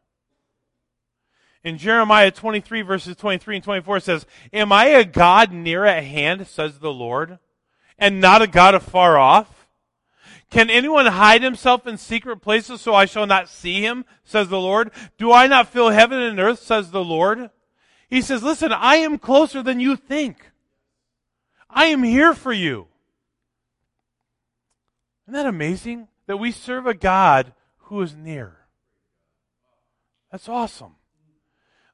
[1.63, 6.47] In Jeremiah 23 verses 23 and 24 says, Am I a God near at hand,
[6.47, 7.39] says the Lord,
[7.97, 9.67] and not a God afar off?
[10.49, 14.59] Can anyone hide himself in secret places so I shall not see him, says the
[14.59, 14.91] Lord?
[15.17, 17.49] Do I not fill heaven and earth, says the Lord?
[18.07, 20.51] He says, listen, I am closer than you think.
[21.69, 22.87] I am here for you.
[25.25, 26.07] Isn't that amazing?
[26.27, 27.53] That we serve a God
[27.85, 28.57] who is near.
[30.31, 30.95] That's awesome.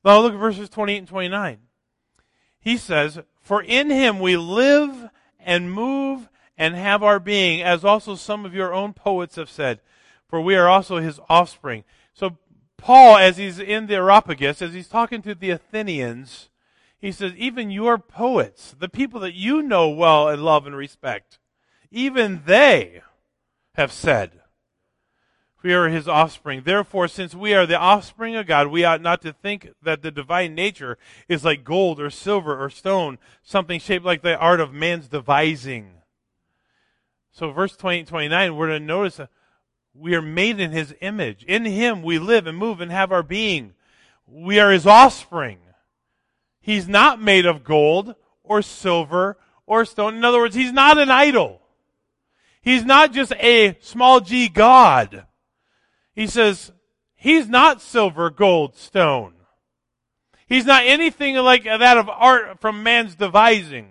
[0.03, 1.57] Now look at verses 28 and 29.
[2.59, 5.09] He says, For in him we live
[5.39, 9.79] and move and have our being, as also some of your own poets have said,
[10.27, 11.83] for we are also his offspring.
[12.13, 12.37] So
[12.77, 16.49] Paul, as he's in the Areopagus, as he's talking to the Athenians,
[16.97, 21.39] he says, even your poets, the people that you know well and love and respect,
[21.91, 23.01] even they
[23.75, 24.38] have said,
[25.61, 26.61] we are his offspring.
[26.63, 30.11] Therefore, since we are the offspring of God, we ought not to think that the
[30.11, 34.73] divine nature is like gold or silver or stone, something shaped like the art of
[34.73, 35.91] man's devising.
[37.31, 39.29] So, verse 28 29, we're to notice that
[39.93, 41.43] we are made in his image.
[41.43, 43.73] In him we live and move and have our being.
[44.25, 45.59] We are his offspring.
[46.61, 50.15] He's not made of gold or silver or stone.
[50.15, 51.61] In other words, he's not an idol.
[52.61, 55.25] He's not just a small g God.
[56.13, 56.71] He says,
[57.15, 59.33] He's not silver, gold, stone.
[60.47, 63.89] He's not anything like that of art from man's devising.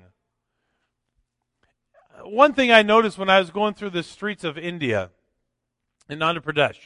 [2.25, 5.11] One thing I noticed when I was going through the streets of India
[6.09, 6.79] in Andhra Pradesh,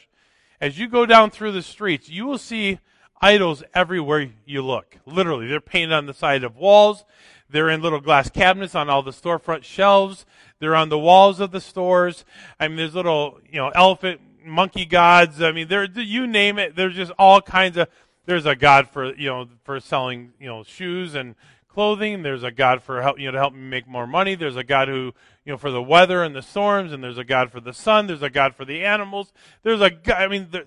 [0.61, 2.79] as you go down through the streets, you will see
[3.21, 4.97] idols everywhere you look.
[5.05, 7.05] Literally, they're painted on the side of walls.
[7.49, 10.25] They're in little glass cabinets on all the storefront shelves.
[10.59, 12.25] They're on the walls of the stores.
[12.59, 15.41] I mean, there's little, you know, elephant monkey gods.
[15.41, 16.75] I mean, there you name it.
[16.75, 17.87] There's just all kinds of.
[18.25, 21.35] There's a god for you know for selling you know shoes and
[21.67, 22.23] clothing.
[22.23, 24.35] There's a god for help you know to help me make more money.
[24.35, 25.13] There's a god who
[25.45, 28.07] you know for the weather and the storms, and there's a god for the sun.
[28.07, 29.33] There's a god for the animals.
[29.63, 30.21] There's a god.
[30.21, 30.65] I mean there,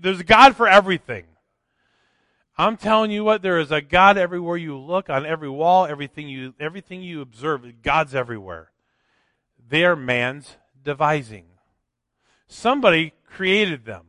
[0.00, 1.24] there's a god for everything.
[2.56, 6.28] I'm telling you what, there is a God everywhere you look, on every wall, everything
[6.28, 7.82] you everything you observe.
[7.82, 8.70] God's everywhere.
[9.68, 11.46] They are man's devising.
[12.54, 14.06] Somebody created them.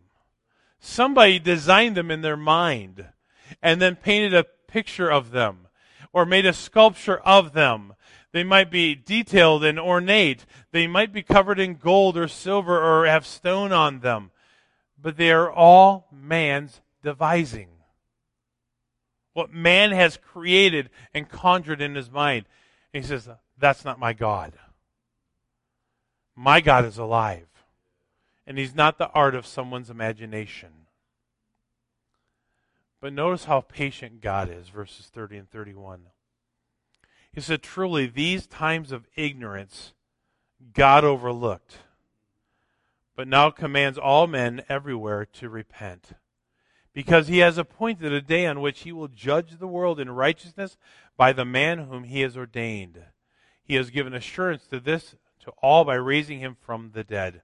[0.79, 3.08] Somebody designed them in their mind
[3.60, 5.67] and then painted a picture of them
[6.13, 7.95] or made a sculpture of them.
[8.34, 10.45] They might be detailed and ornate.
[10.71, 14.29] They might be covered in gold or silver or have stone on them.
[15.01, 17.69] But they are all man's devising.
[19.34, 22.45] What man has created and conjured in his mind.
[22.93, 23.27] And he says,
[23.58, 24.53] That's not my God.
[26.36, 27.47] My God is alive
[28.47, 30.69] and he's not the art of someone's imagination.
[33.01, 36.08] But notice how patient God is, verses 30 and 31.
[37.31, 39.93] He said, Truly, these times of ignorance
[40.73, 41.79] God overlooked,
[43.15, 46.13] but now commands all men everywhere to repent.
[46.93, 50.77] Because he has appointed a day on which he will judge the world in righteousness
[51.17, 53.03] by the man whom he has ordained.
[53.62, 57.41] He has given assurance to this to all by raising him from the dead.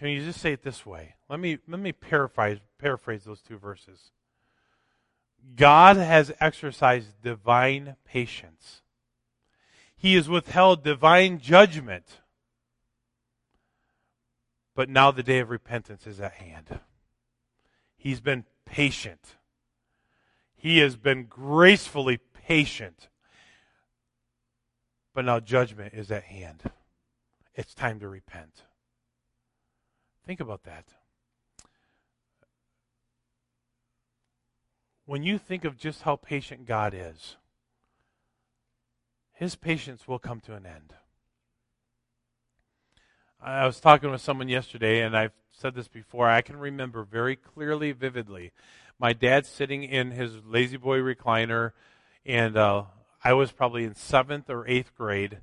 [0.00, 1.16] Can you just say it this way?
[1.28, 4.12] Let me let me paraphrase paraphrase those two verses.
[5.56, 8.80] God has exercised divine patience.
[9.94, 12.06] He has withheld divine judgment.
[14.74, 16.80] But now the day of repentance is at hand.
[17.98, 19.36] He's been patient.
[20.54, 23.08] He has been gracefully patient.
[25.12, 26.62] But now judgment is at hand.
[27.54, 28.62] It's time to repent.
[30.26, 30.84] Think about that.
[35.06, 37.36] When you think of just how patient God is,
[39.32, 40.94] his patience will come to an end.
[43.42, 46.28] I was talking with someone yesterday, and I've said this before.
[46.28, 48.52] I can remember very clearly, vividly,
[48.98, 51.72] my dad sitting in his La-Z-Boy recliner,
[52.26, 52.84] and uh,
[53.24, 55.38] I was probably in seventh or eighth grade,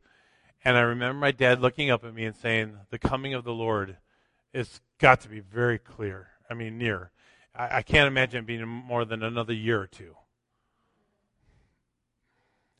[0.63, 3.53] and I remember my dad looking up at me and saying, "The coming of the
[3.53, 3.97] Lord
[4.53, 6.27] it's got to be very clear.
[6.49, 7.12] I mean, near.
[7.55, 10.15] I, I can't imagine it being more than another year or two.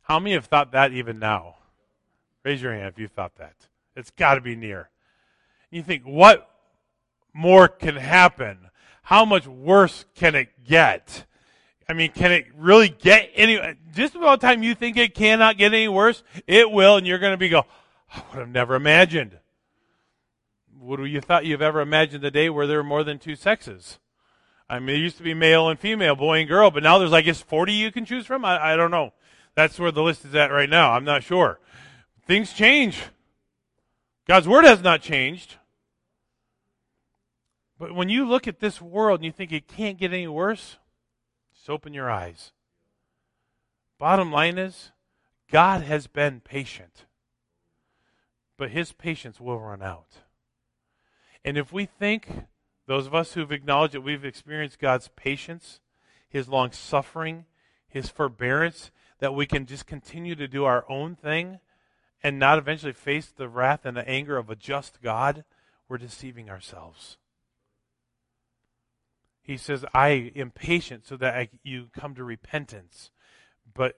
[0.02, 1.56] How many have thought that even now?
[2.44, 3.56] Raise your hand if you thought that.
[3.96, 4.90] It's got to be near.
[5.70, 6.50] You think, what
[7.34, 8.70] more can happen?
[9.04, 11.26] How much worse can it get?
[11.90, 13.60] I mean, can it really get any?
[13.94, 17.20] Just about the time you think it cannot get any worse, it will, and you're
[17.20, 17.66] going to be go.
[18.16, 19.38] Oh, I would have never imagined.
[20.88, 24.00] Would you thought you've ever imagined the day where there are more than two sexes?
[24.70, 27.14] I mean, it used to be male and female, boy and girl, but now there's,
[27.14, 28.44] I guess, 40 you can choose from?
[28.44, 29.14] I, I don't know.
[29.56, 30.94] That's where the list is at right now.
[30.94, 31.60] I'm not sure.
[32.26, 33.02] Things change.
[34.28, 35.56] God's word has not changed.
[37.80, 40.78] But when you look at this world and you think it can't get any worse,
[41.54, 42.52] just open your eyes.
[44.00, 44.92] Bottom line is,
[45.52, 47.06] God has been patient.
[48.58, 50.18] But his patience will run out.
[51.44, 52.28] And if we think,
[52.88, 55.80] those of us who've acknowledged that we've experienced God's patience,
[56.30, 57.46] his long suffering,
[57.88, 61.60] his forbearance, that we can just continue to do our own thing
[62.24, 65.44] and not eventually face the wrath and the anger of a just God,
[65.88, 67.18] we're deceiving ourselves.
[69.42, 73.12] He says, I am patient so that I, you come to repentance.
[73.74, 73.98] But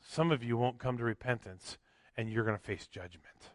[0.00, 1.78] some of you won't come to repentance,
[2.16, 3.50] and you're going to face judgment.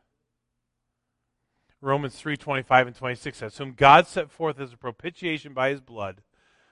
[1.81, 5.81] Romans 3 25 and 26 says, Whom God set forth as a propitiation by his
[5.81, 6.21] blood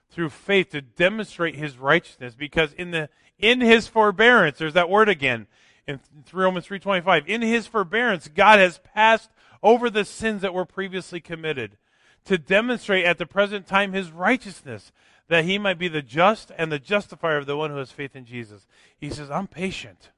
[0.10, 5.10] through faith to demonstrate his righteousness, because in the in his forbearance, there's that word
[5.10, 5.48] again
[5.88, 7.28] in 3 Romans 3:25.
[7.28, 9.30] In his forbearance, God has passed
[9.64, 11.78] over the sins that were previously committed
[12.26, 14.92] to demonstrate at the present time his righteousness,
[15.30, 18.16] that he might be the just and the justifier of the one who has faith
[18.16, 18.68] in Jesus.
[18.98, 20.12] He says, I'm patient,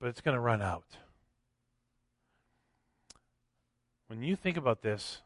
[0.00, 0.98] but it's going to run out.
[4.08, 5.20] When you think about this,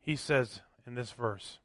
[0.00, 1.58] he says in this verse,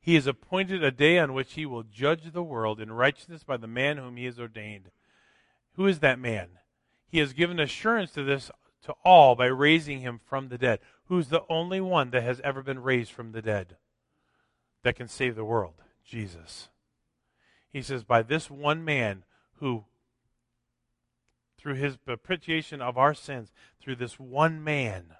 [0.00, 3.56] He has appointed a day on which he will judge the world in righteousness by
[3.56, 4.90] the man whom he has ordained.
[5.74, 6.48] Who is that man?
[7.08, 8.50] He has given assurance to this
[8.82, 10.78] to all by raising him from the dead.
[11.06, 13.76] Who's the only one that has ever been raised from the dead
[14.84, 15.82] that can save the world?
[16.04, 16.68] Jesus.
[17.72, 19.24] He says, by this one man
[19.58, 19.84] who
[21.66, 25.16] through his propitiation of our sins, through this one man,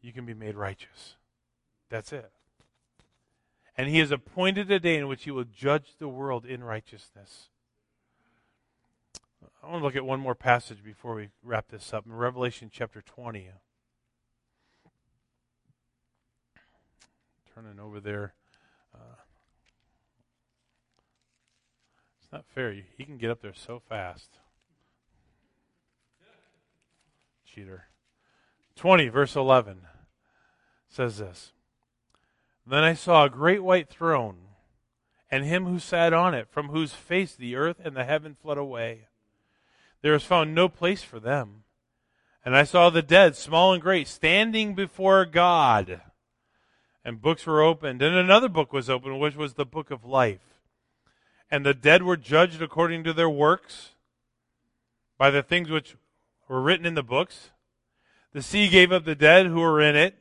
[0.00, 1.16] you can be made righteous.
[1.90, 2.30] That's it.
[3.76, 7.48] And he has appointed a day in which he will judge the world in righteousness.
[9.60, 12.70] I want to look at one more passage before we wrap this up in Revelation
[12.72, 13.48] chapter 20.
[17.56, 18.34] Turning over there.
[18.94, 19.16] Uh,
[22.22, 22.72] it's not fair.
[22.96, 24.38] He can get up there so fast.
[27.54, 27.86] Cheater.
[28.76, 29.80] 20, verse 11
[30.88, 31.52] says this
[32.66, 34.36] Then I saw a great white throne,
[35.30, 38.58] and him who sat on it, from whose face the earth and the heaven fled
[38.58, 39.08] away.
[40.00, 41.64] There was found no place for them.
[42.44, 46.00] And I saw the dead, small and great, standing before God.
[47.04, 50.60] And books were opened, and another book was opened, which was the book of life.
[51.50, 53.90] And the dead were judged according to their works
[55.18, 55.96] by the things which
[56.48, 57.50] were written in the books.
[58.32, 60.16] The sea gave up the dead who were in it,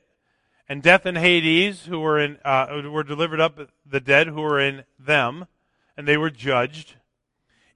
[0.70, 4.60] and death and Hades who were in uh, were delivered up the dead who were
[4.60, 5.48] in them,
[5.96, 6.96] and they were judged,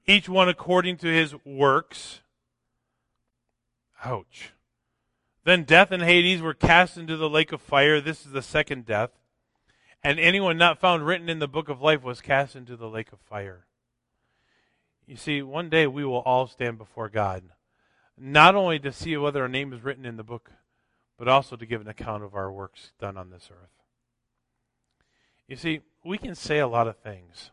[0.05, 2.21] each one according to his works.
[4.03, 4.51] Ouch.
[5.43, 7.99] Then death and Hades were cast into the lake of fire.
[7.99, 9.11] This is the second death.
[10.03, 13.11] And anyone not found written in the book of life was cast into the lake
[13.11, 13.65] of fire.
[15.05, 17.43] You see, one day we will all stand before God
[18.21, 20.51] not only to see whether our name is written in the book,
[21.17, 23.71] but also to give an account of our works done on this earth.
[25.47, 27.49] You see, we can say a lot of things.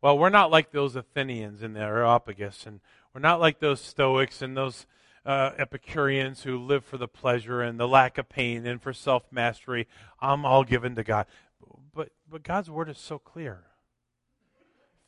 [0.00, 2.80] Well, we're not like those Athenians in the Areopagus, and
[3.14, 4.86] we're not like those Stoics and those
[5.26, 9.24] uh, Epicureans who live for the pleasure and the lack of pain and for self
[9.30, 9.86] mastery.
[10.18, 11.26] I'm all given to God.
[11.94, 13.64] But, but God's word is so clear.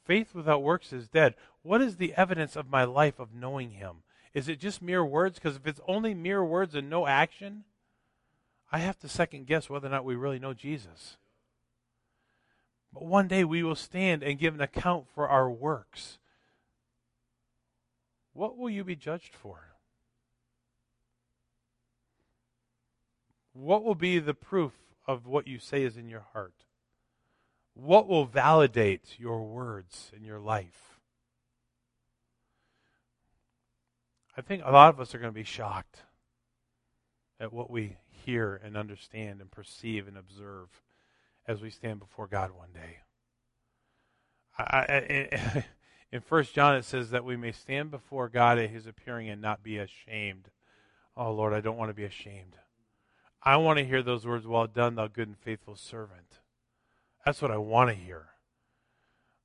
[0.05, 1.35] Faith without works is dead.
[1.63, 3.99] What is the evidence of my life of knowing Him?
[4.35, 5.39] Is it just mere words?
[5.39, 7.65] Because if it's only mere words and no action,
[8.71, 11.19] I have to second guess whether or not we really know Jesus.
[12.93, 16.19] But one day we will stand and give an account for our works.
[18.33, 19.73] What will you be judged for?
[23.53, 24.73] What will be the proof
[25.07, 26.55] of what you say is in your heart?
[27.75, 30.92] What will validate your words in your life?
[34.37, 35.99] I think a lot of us are going to be shocked
[37.39, 40.69] at what we hear and understand and perceive and observe
[41.47, 42.99] as we stand before God one day.
[44.57, 45.65] I, I,
[46.13, 49.43] in First John, it says that we may stand before God at His appearing and
[49.43, 50.51] not be ashamed.
[51.17, 52.57] Oh Lord, I don't want to be ashamed.
[53.43, 56.39] I want to hear those words, "Well done, thou good and faithful servant."
[57.25, 58.29] That's what I want to hear.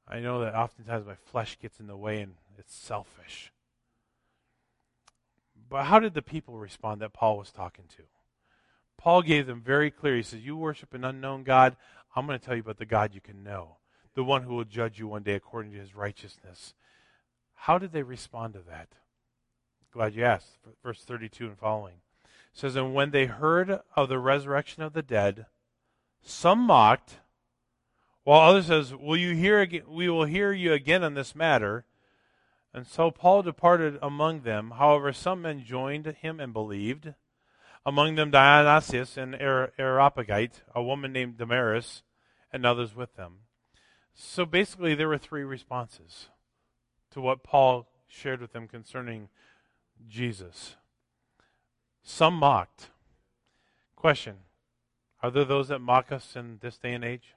[0.08, 3.52] I know that oftentimes my flesh gets in the way and it's selfish.
[5.70, 8.04] But how did the people respond that Paul was talking to?
[8.98, 10.16] Paul gave them very clear.
[10.16, 11.76] He says, You worship an unknown God.
[12.16, 13.78] I'm going to tell you about the God you can know,
[14.16, 16.74] the one who will judge you one day according to his righteousness.
[17.54, 18.90] How did they respond to that?
[19.92, 20.58] Glad you asked.
[20.84, 22.08] Verse 32 and following it
[22.58, 25.46] says, And when they heard of the resurrection of the dead,
[26.22, 27.20] some mocked,
[28.24, 31.86] while others says, Will you hear again, we will hear you again on this matter.
[32.78, 34.74] And so Paul departed among them.
[34.78, 37.16] However, some men joined him and believed.
[37.84, 42.04] Among them Dionysius and Areopagite, a woman named Damaris,
[42.54, 43.40] and others with them.
[44.14, 46.30] So basically, there were three responses
[47.10, 49.30] to what Paul shared with them concerning
[50.08, 50.76] Jesus.
[52.04, 52.92] Some mocked.
[53.96, 54.36] Question
[55.24, 57.34] Are there those that mock us in this day and age?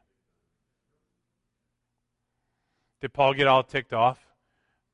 [3.01, 4.30] Did Paul get all ticked off?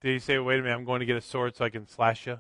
[0.01, 1.88] Did he say, wait a minute, I'm going to get a sword so I can
[1.88, 2.38] slash you?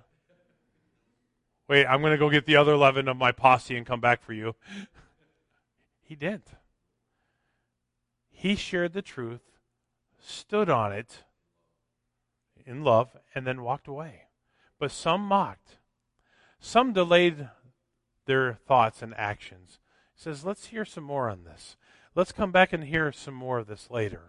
[1.68, 4.22] Wait, I'm going to go get the other 11 of my posse and come back
[4.22, 4.54] for you.
[6.02, 6.48] he didn't.
[8.30, 9.40] He shared the truth,
[10.20, 11.24] stood on it
[12.64, 14.22] in love, and then walked away.
[14.78, 15.78] But some mocked.
[16.60, 17.48] Some delayed
[18.26, 19.78] their thoughts and actions.
[20.14, 21.76] He says, let's hear some more on this.
[22.14, 24.22] Let's come back and hear some more of this later.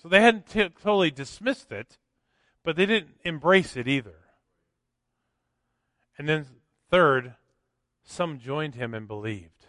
[0.00, 1.98] So they hadn't t- totally dismissed it,
[2.66, 4.16] but they didn't embrace it either.
[6.18, 6.46] And then,
[6.90, 7.36] third,
[8.02, 9.68] some joined him and believed.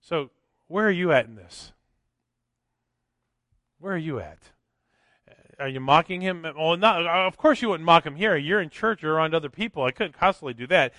[0.00, 0.30] So,
[0.68, 1.72] where are you at in this?
[3.80, 4.38] Where are you at?
[5.28, 6.46] Uh, are you mocking him?
[6.56, 8.36] Well, not, of course you wouldn't mock him here.
[8.36, 9.82] You're in church you're around other people.
[9.82, 10.94] I couldn't constantly do that.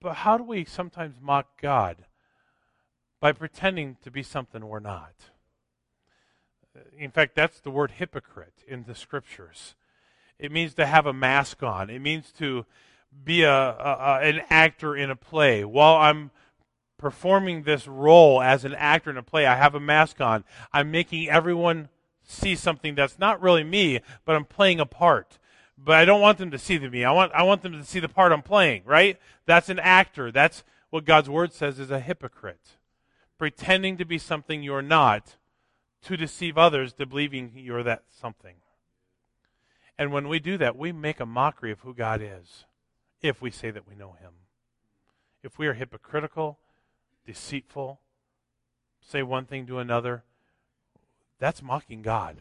[0.00, 2.04] But how do we sometimes mock God?
[3.20, 5.14] By pretending to be something we're not
[6.98, 9.74] in fact, that's the word hypocrite in the scriptures.
[10.38, 11.90] It means to have a mask on.
[11.90, 12.66] It means to
[13.24, 15.64] be a, a, an actor in a play.
[15.64, 16.30] While I'm
[16.98, 20.44] performing this role as an actor in a play, I have a mask on.
[20.72, 21.88] I'm making everyone
[22.24, 25.38] see something that's not really me, but I'm playing a part.
[25.76, 27.04] But I don't want them to see the me.
[27.04, 29.18] I want I want them to see the part I'm playing, right?
[29.44, 30.30] That's an actor.
[30.30, 32.78] That's what God's word says is a hypocrite.
[33.38, 35.36] Pretending to be something you're not
[36.04, 38.56] to deceive others to believing you're that something.
[39.98, 42.64] And when we do that, we make a mockery of who God is
[43.22, 44.32] if we say that we know Him.
[45.42, 46.58] If we are hypocritical,
[47.26, 48.00] deceitful,
[49.00, 50.24] say one thing to another,
[51.38, 52.38] that's mocking God.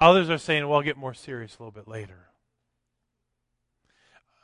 [0.00, 2.28] Others are saying, well, I'll get more serious a little bit later.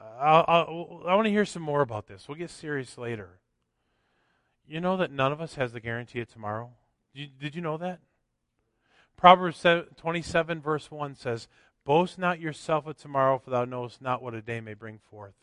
[0.00, 2.28] I'll, I'll, i want to hear some more about this.
[2.28, 3.40] We'll get serious later.
[4.66, 6.70] You know that none of us has the guarantee of tomorrow?
[7.14, 8.00] Did you, did you know that?
[9.16, 9.64] Proverbs
[9.96, 11.48] 27, verse 1 says,
[11.84, 15.34] Boast not yourself of tomorrow, for thou knowest not what a day may bring forth.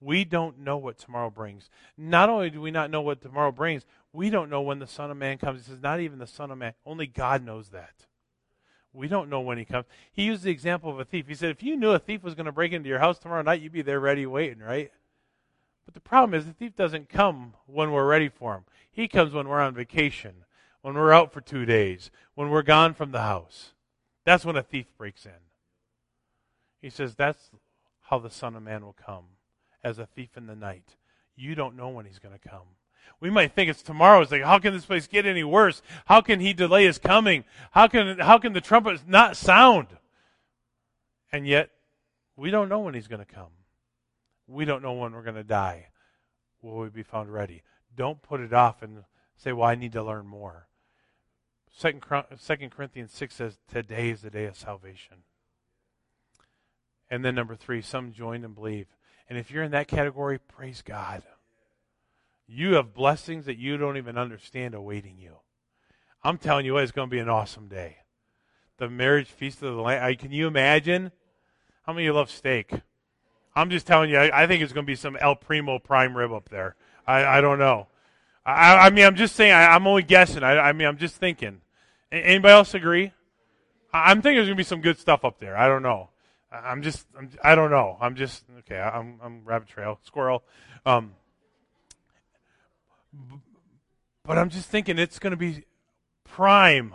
[0.00, 1.70] We don't know what tomorrow brings.
[1.96, 5.10] Not only do we not know what tomorrow brings, we don't know when the Son
[5.10, 5.64] of Man comes.
[5.64, 6.74] He says, Not even the Son of Man.
[6.84, 7.94] Only God knows that.
[8.92, 9.86] We don't know when he comes.
[10.12, 11.28] He used the example of a thief.
[11.28, 13.42] He said, If you knew a thief was going to break into your house tomorrow
[13.42, 14.90] night, you'd be there ready waiting, right?
[15.84, 18.64] But the problem is, the thief doesn't come when we're ready for him.
[18.90, 20.44] He comes when we're on vacation
[20.82, 23.72] when we're out for two days, when we're gone from the house.
[24.24, 25.32] That's when a thief breaks in.
[26.80, 27.50] He says, That's
[28.02, 29.24] how the Son of Man will come,
[29.82, 30.96] as a thief in the night.
[31.34, 32.76] You don't know when he's going to come.
[33.20, 34.20] We might think it's tomorrow.
[34.20, 35.80] It's like, how can this place get any worse?
[36.06, 37.44] How can he delay his coming?
[37.70, 39.88] How can, how can the trumpet not sound?
[41.32, 41.70] And yet,
[42.36, 43.50] we don't know when he's going to come.
[44.46, 45.88] We don't know when we're going to die.
[46.60, 47.62] Will we be found ready?
[47.96, 49.04] Don't put it off and
[49.36, 50.68] say, well, I need to learn more.
[51.74, 52.04] Second,
[52.36, 55.18] Second Corinthians 6 says, Today is the day of salvation.
[57.10, 58.86] And then number three, some joined and believe.
[59.28, 61.22] And if you're in that category, praise God.
[62.46, 65.36] You have blessings that you don't even understand awaiting you.
[66.22, 67.98] I'm telling you what, it's going to be an awesome day.
[68.78, 70.14] The marriage feast of the Lamb.
[70.16, 71.12] Can you imagine?
[71.84, 72.72] How many of you love steak?
[73.54, 76.16] I'm just telling you, I, I think it's going to be some El Primo prime
[76.16, 76.76] rib up there.
[77.06, 77.88] I, I don't know.
[78.44, 79.52] I, I mean, I'm just saying.
[79.52, 80.42] I, am only guessing.
[80.42, 81.61] I, I mean, I'm just thinking.
[82.12, 83.12] Anybody else agree?
[83.92, 85.56] I'm thinking there's gonna be some good stuff up there.
[85.56, 86.10] I don't know.
[86.52, 87.06] I'm just.
[87.16, 87.96] I'm, I don't know.
[88.00, 88.78] I'm just okay.
[88.78, 89.18] I'm.
[89.22, 90.42] I'm rabbit trail squirrel.
[90.84, 91.14] Um,
[94.24, 95.64] but I'm just thinking it's going to be
[96.24, 96.94] prime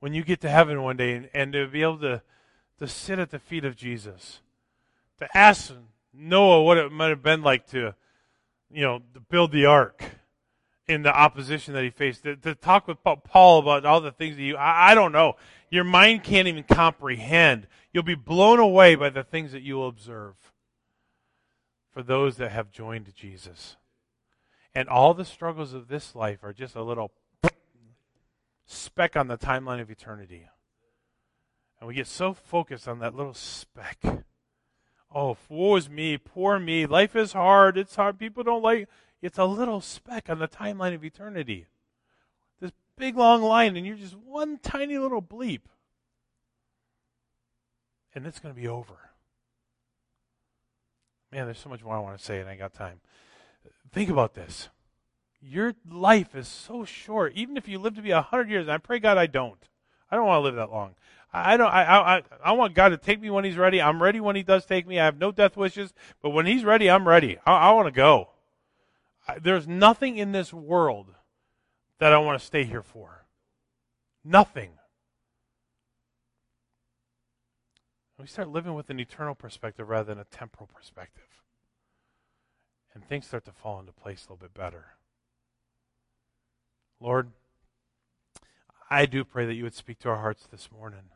[0.00, 2.22] when you get to heaven one day and, and to be able to
[2.78, 4.40] to sit at the feet of Jesus,
[5.18, 5.72] to ask
[6.12, 7.94] Noah what it might have been like to,
[8.70, 10.04] you know, to build the ark
[10.92, 12.22] in the opposition that he faced.
[12.24, 15.34] To, to talk with Paul about all the things that you, I, I don't know.
[15.70, 17.66] Your mind can't even comprehend.
[17.92, 20.34] You'll be blown away by the things that you will observe
[21.90, 23.76] for those that have joined Jesus.
[24.74, 27.12] And all the struggles of this life are just a little
[28.66, 30.48] speck on the timeline of eternity.
[31.78, 33.98] And we get so focused on that little speck.
[35.14, 36.86] Oh, woe is me, poor me.
[36.86, 37.76] Life is hard.
[37.76, 38.18] It's hard.
[38.18, 38.88] People don't like.
[39.22, 41.66] It's a little speck on the timeline of eternity.
[42.60, 45.60] This big long line, and you're just one tiny little bleep.
[48.14, 48.94] And it's going to be over.
[51.30, 53.00] Man, there's so much more I want to say, and I got time.
[53.92, 54.68] Think about this.
[55.40, 57.32] Your life is so short.
[57.34, 59.58] Even if you live to be a hundred years, and I pray God I don't.
[60.10, 60.94] I don't want to live that long.
[61.32, 61.68] I don't.
[61.68, 61.84] I,
[62.18, 63.80] I I want God to take me when He's ready.
[63.80, 65.00] I'm ready when He does take me.
[65.00, 67.38] I have no death wishes, but when He's ready, I'm ready.
[67.46, 68.28] I, I want to go.
[69.40, 71.14] There's nothing in this world
[71.98, 73.26] that I want to stay here for.
[74.24, 74.72] Nothing.
[78.18, 81.42] We start living with an eternal perspective rather than a temporal perspective,
[82.94, 84.86] and things start to fall into place a little bit better.
[87.00, 87.32] Lord,
[88.88, 91.10] I do pray that you would speak to our hearts this morning.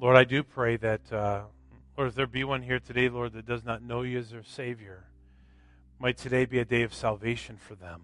[0.00, 1.42] Lord, I do pray that, uh,
[1.96, 4.44] Lord, if there be one here today, Lord, that does not know you as their
[4.44, 5.06] Savior,
[5.98, 8.02] might today be a day of salvation for them.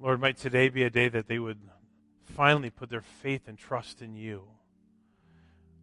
[0.00, 1.58] Lord, might today be a day that they would
[2.24, 4.44] finally put their faith and trust in you.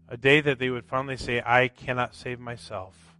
[0.07, 3.15] A day that they would finally say, I cannot save myself.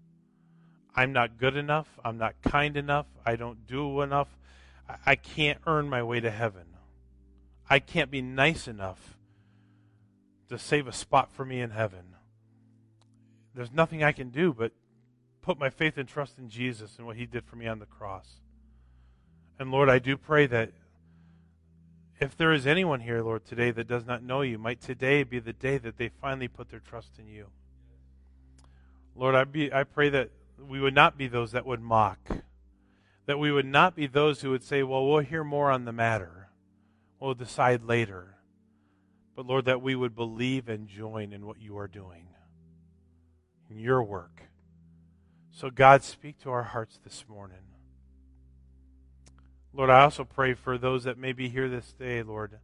[0.95, 1.87] I'm not good enough.
[2.03, 3.07] I'm not kind enough.
[3.25, 4.29] I don't do enough.
[5.05, 6.67] I can't earn my way to heaven.
[7.69, 9.17] I can't be nice enough
[10.49, 12.15] to save a spot for me in heaven.
[13.53, 14.71] There's nothing I can do but
[15.45, 17.85] put my faith and trust in Jesus and what he did for me on the
[17.85, 18.27] cross.
[19.59, 20.71] And Lord, I do pray that
[22.19, 25.37] if there is anyone here, Lord, today that does not know you, might today be
[25.37, 27.47] the day that they finally put their trust in you.
[29.15, 32.19] Lord, I, be, I pray that we would not be those that would mock,
[33.27, 35.93] that we would not be those who would say, well, we'll hear more on the
[35.93, 36.49] matter,
[37.19, 38.37] we'll decide later.
[39.35, 42.29] But Lord, that we would believe and join in what you are doing,
[43.69, 44.41] in your work.
[45.55, 47.63] So, God, speak to our hearts this morning.
[49.73, 52.59] Lord, I also pray for those that may be here this day, Lord,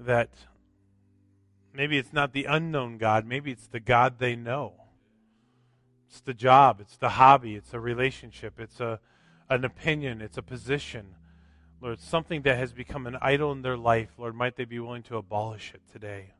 [0.00, 0.30] that
[1.74, 4.72] maybe it's not the unknown God, maybe it's the God they know.
[6.08, 9.00] It's the job, it's the hobby, it's a relationship, it's a,
[9.50, 11.14] an opinion, it's a position.
[11.78, 15.02] Lord, something that has become an idol in their life, Lord, might they be willing
[15.04, 16.32] to abolish it today.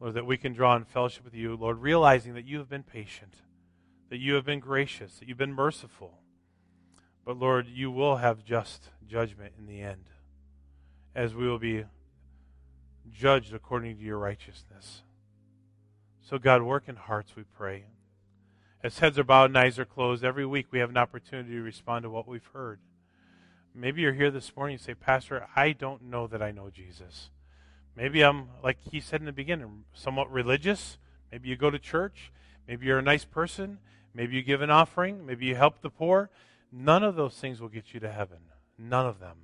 [0.00, 2.82] Lord, that we can draw in fellowship with you, Lord, realizing that you have been
[2.82, 3.36] patient,
[4.12, 6.18] that you have been gracious, that you've been merciful.
[7.24, 10.04] But Lord, you will have just judgment in the end,
[11.14, 11.86] as we will be
[13.10, 15.00] judged according to your righteousness.
[16.20, 17.86] So, God, work in hearts, we pray.
[18.84, 21.62] As heads are bowed and eyes are closed, every week we have an opportunity to
[21.62, 22.80] respond to what we've heard.
[23.74, 27.30] Maybe you're here this morning and say, Pastor, I don't know that I know Jesus.
[27.96, 30.98] Maybe I'm, like he said in the beginning, somewhat religious.
[31.30, 32.30] Maybe you go to church.
[32.68, 33.78] Maybe you're a nice person.
[34.14, 35.24] Maybe you give an offering.
[35.26, 36.30] Maybe you help the poor.
[36.70, 38.38] None of those things will get you to heaven.
[38.78, 39.36] None of them.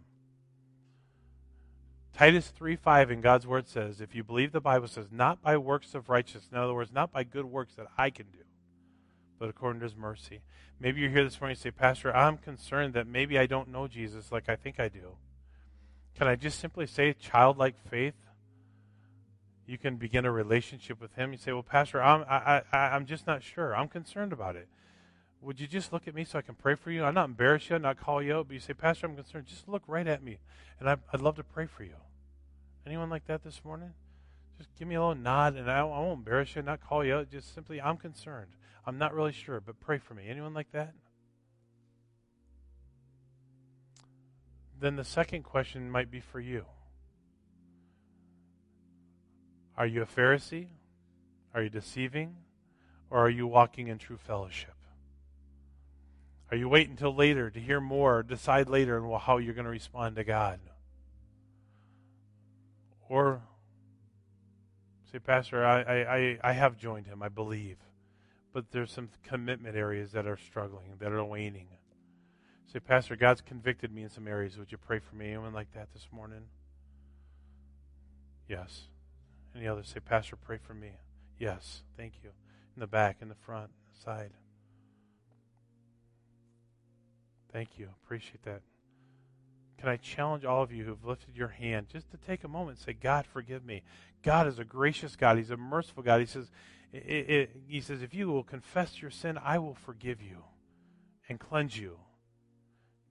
[2.12, 5.56] Titus 3 5 in God's word says, if you believe the Bible says, not by
[5.56, 8.44] works of righteousness, in other words, not by good works that I can do,
[9.38, 10.40] but according to his mercy.
[10.80, 13.86] Maybe you're here this morning and say, Pastor, I'm concerned that maybe I don't know
[13.86, 15.16] Jesus like I think I do.
[16.16, 18.14] Can I just simply say childlike faith?
[19.68, 21.30] You can begin a relationship with him.
[21.30, 23.76] You say, Well, Pastor, I'm, I, I, I'm just not sure.
[23.76, 24.66] I'm concerned about it.
[25.42, 27.04] Would you just look at me so I can pray for you?
[27.04, 29.44] I'm not embarrass you, not call you out, but you say, Pastor, I'm concerned.
[29.46, 30.38] Just look right at me,
[30.80, 31.96] and I, I'd love to pray for you.
[32.86, 33.92] Anyone like that this morning?
[34.56, 37.16] Just give me a little nod, and I, I won't embarrass you, not call you
[37.16, 37.30] out.
[37.30, 38.52] Just simply, I'm concerned.
[38.86, 40.24] I'm not really sure, but pray for me.
[40.28, 40.94] Anyone like that?
[44.80, 46.64] Then the second question might be for you.
[49.78, 50.66] Are you a Pharisee?
[51.54, 52.36] Are you deceiving?
[53.08, 54.74] Or are you walking in true fellowship?
[56.50, 59.70] Are you waiting until later to hear more, decide later on how you're going to
[59.70, 60.60] respond to God?
[63.08, 63.40] Or
[65.10, 67.78] say, Pastor, I, I, I have joined him, I believe
[68.58, 71.68] but there's some commitment areas that are struggling, that are waning.
[72.72, 74.58] Say, Pastor, God's convicted me in some areas.
[74.58, 75.28] Would you pray for me?
[75.28, 76.42] Anyone like that this morning?
[78.48, 78.88] Yes.
[79.58, 79.90] Any others?
[79.92, 80.92] Say, Pastor, pray for me.
[81.36, 81.82] Yes.
[81.96, 82.30] Thank you.
[82.76, 84.30] In the back, in the front, the side.
[87.52, 87.88] Thank you.
[88.04, 88.62] Appreciate that.
[89.78, 92.78] Can I challenge all of you who've lifted your hand just to take a moment
[92.78, 93.82] and say, God, forgive me.
[94.22, 95.38] God is a gracious God.
[95.38, 96.20] He's a merciful God.
[96.20, 96.50] He says,
[96.92, 100.44] it, it, he says, if you will confess your sin, I will forgive you
[101.28, 101.98] and cleanse you.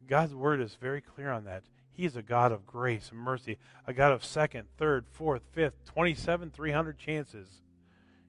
[0.07, 1.63] God's word is very clear on that.
[1.97, 5.83] He is a God of grace and mercy, a God of second, third, fourth, fifth,
[5.85, 7.47] 27, 300 chances.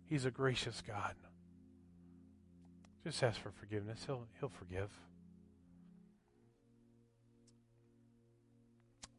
[0.07, 1.15] He's a gracious God.
[3.05, 4.05] Just ask for forgiveness.
[4.07, 4.89] He'll, he'll forgive.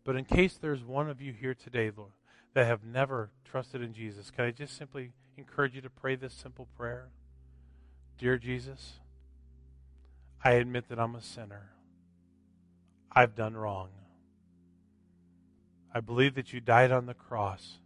[0.03, 2.13] But in case there's one of you here today, Lord,
[2.55, 6.33] that have never trusted in Jesus, can I just simply encourage you to pray this
[6.33, 7.09] simple prayer?
[8.17, 8.93] Dear Jesus,
[10.43, 11.69] I admit that I'm a sinner.
[13.11, 13.89] I've done wrong.
[15.93, 17.79] I believe that you died on the cross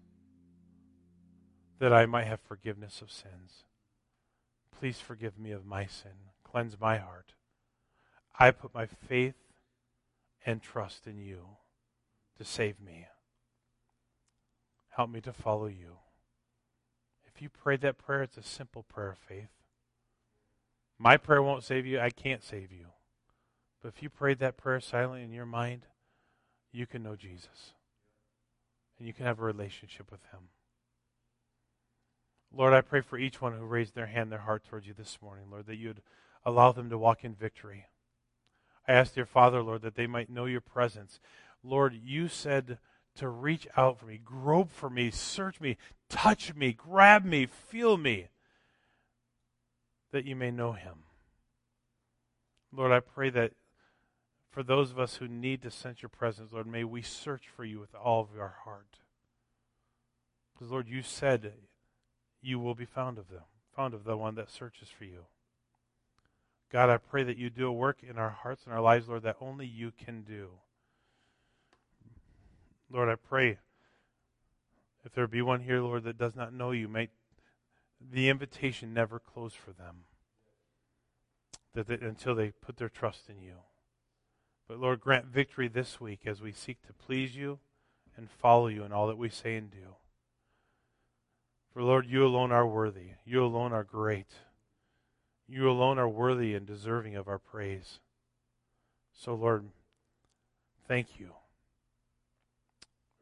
[1.80, 3.64] that I might have forgiveness of sins.
[4.78, 6.32] Please forgive me of my sin.
[6.44, 7.34] Cleanse my heart.
[8.38, 9.36] I put my faith
[10.46, 11.58] and trust in you
[12.38, 13.08] to save me.
[14.90, 15.98] Help me to follow you.
[17.26, 19.50] If you prayed that prayer, it's a simple prayer of faith.
[21.00, 22.00] My prayer won't save you.
[22.00, 22.88] I can't save you.
[23.82, 25.88] But if you prayed that prayer silently in your mind,
[26.72, 27.74] you can know Jesus.
[29.04, 30.40] And you can have a relationship with him.
[32.56, 35.18] Lord, I pray for each one who raised their hand, their heart towards you this
[35.22, 36.02] morning, Lord, that you'd
[36.46, 37.88] allow them to walk in victory.
[38.88, 41.20] I ask, dear Father, Lord, that they might know your presence.
[41.62, 42.78] Lord, you said
[43.18, 45.76] to reach out for me, grope for me, search me,
[46.08, 48.28] touch me, grab me, feel me,
[50.14, 51.00] that you may know him.
[52.72, 53.52] Lord, I pray that
[54.54, 57.66] for those of us who need to sense your presence, Lord, may we search for
[57.66, 59.00] you with all of our heart.
[60.54, 61.54] Because, Lord, you said
[62.40, 63.42] you will be found of them,
[63.76, 65.26] found of the one that searches for you.
[66.72, 69.24] God, I pray that you do a work in our hearts and our lives, Lord,
[69.24, 70.50] that only you can do.
[72.92, 73.58] Lord, I pray
[75.04, 77.10] if there be one here, Lord, that does not know you, may
[78.00, 80.04] the invitation never close for them
[81.74, 83.56] that they, until they put their trust in you.
[84.68, 87.60] But Lord, grant victory this week as we seek to please you
[88.16, 89.96] and follow you in all that we say and do.
[91.74, 93.12] For Lord, you alone are worthy.
[93.26, 94.28] You alone are great.
[95.48, 98.00] You alone are worthy and deserving of our praise.
[99.14, 99.66] So, Lord,
[100.88, 101.32] thank you.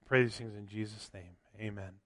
[0.06, 1.38] Pray these things in Jesus' name.
[1.60, 2.01] Amen.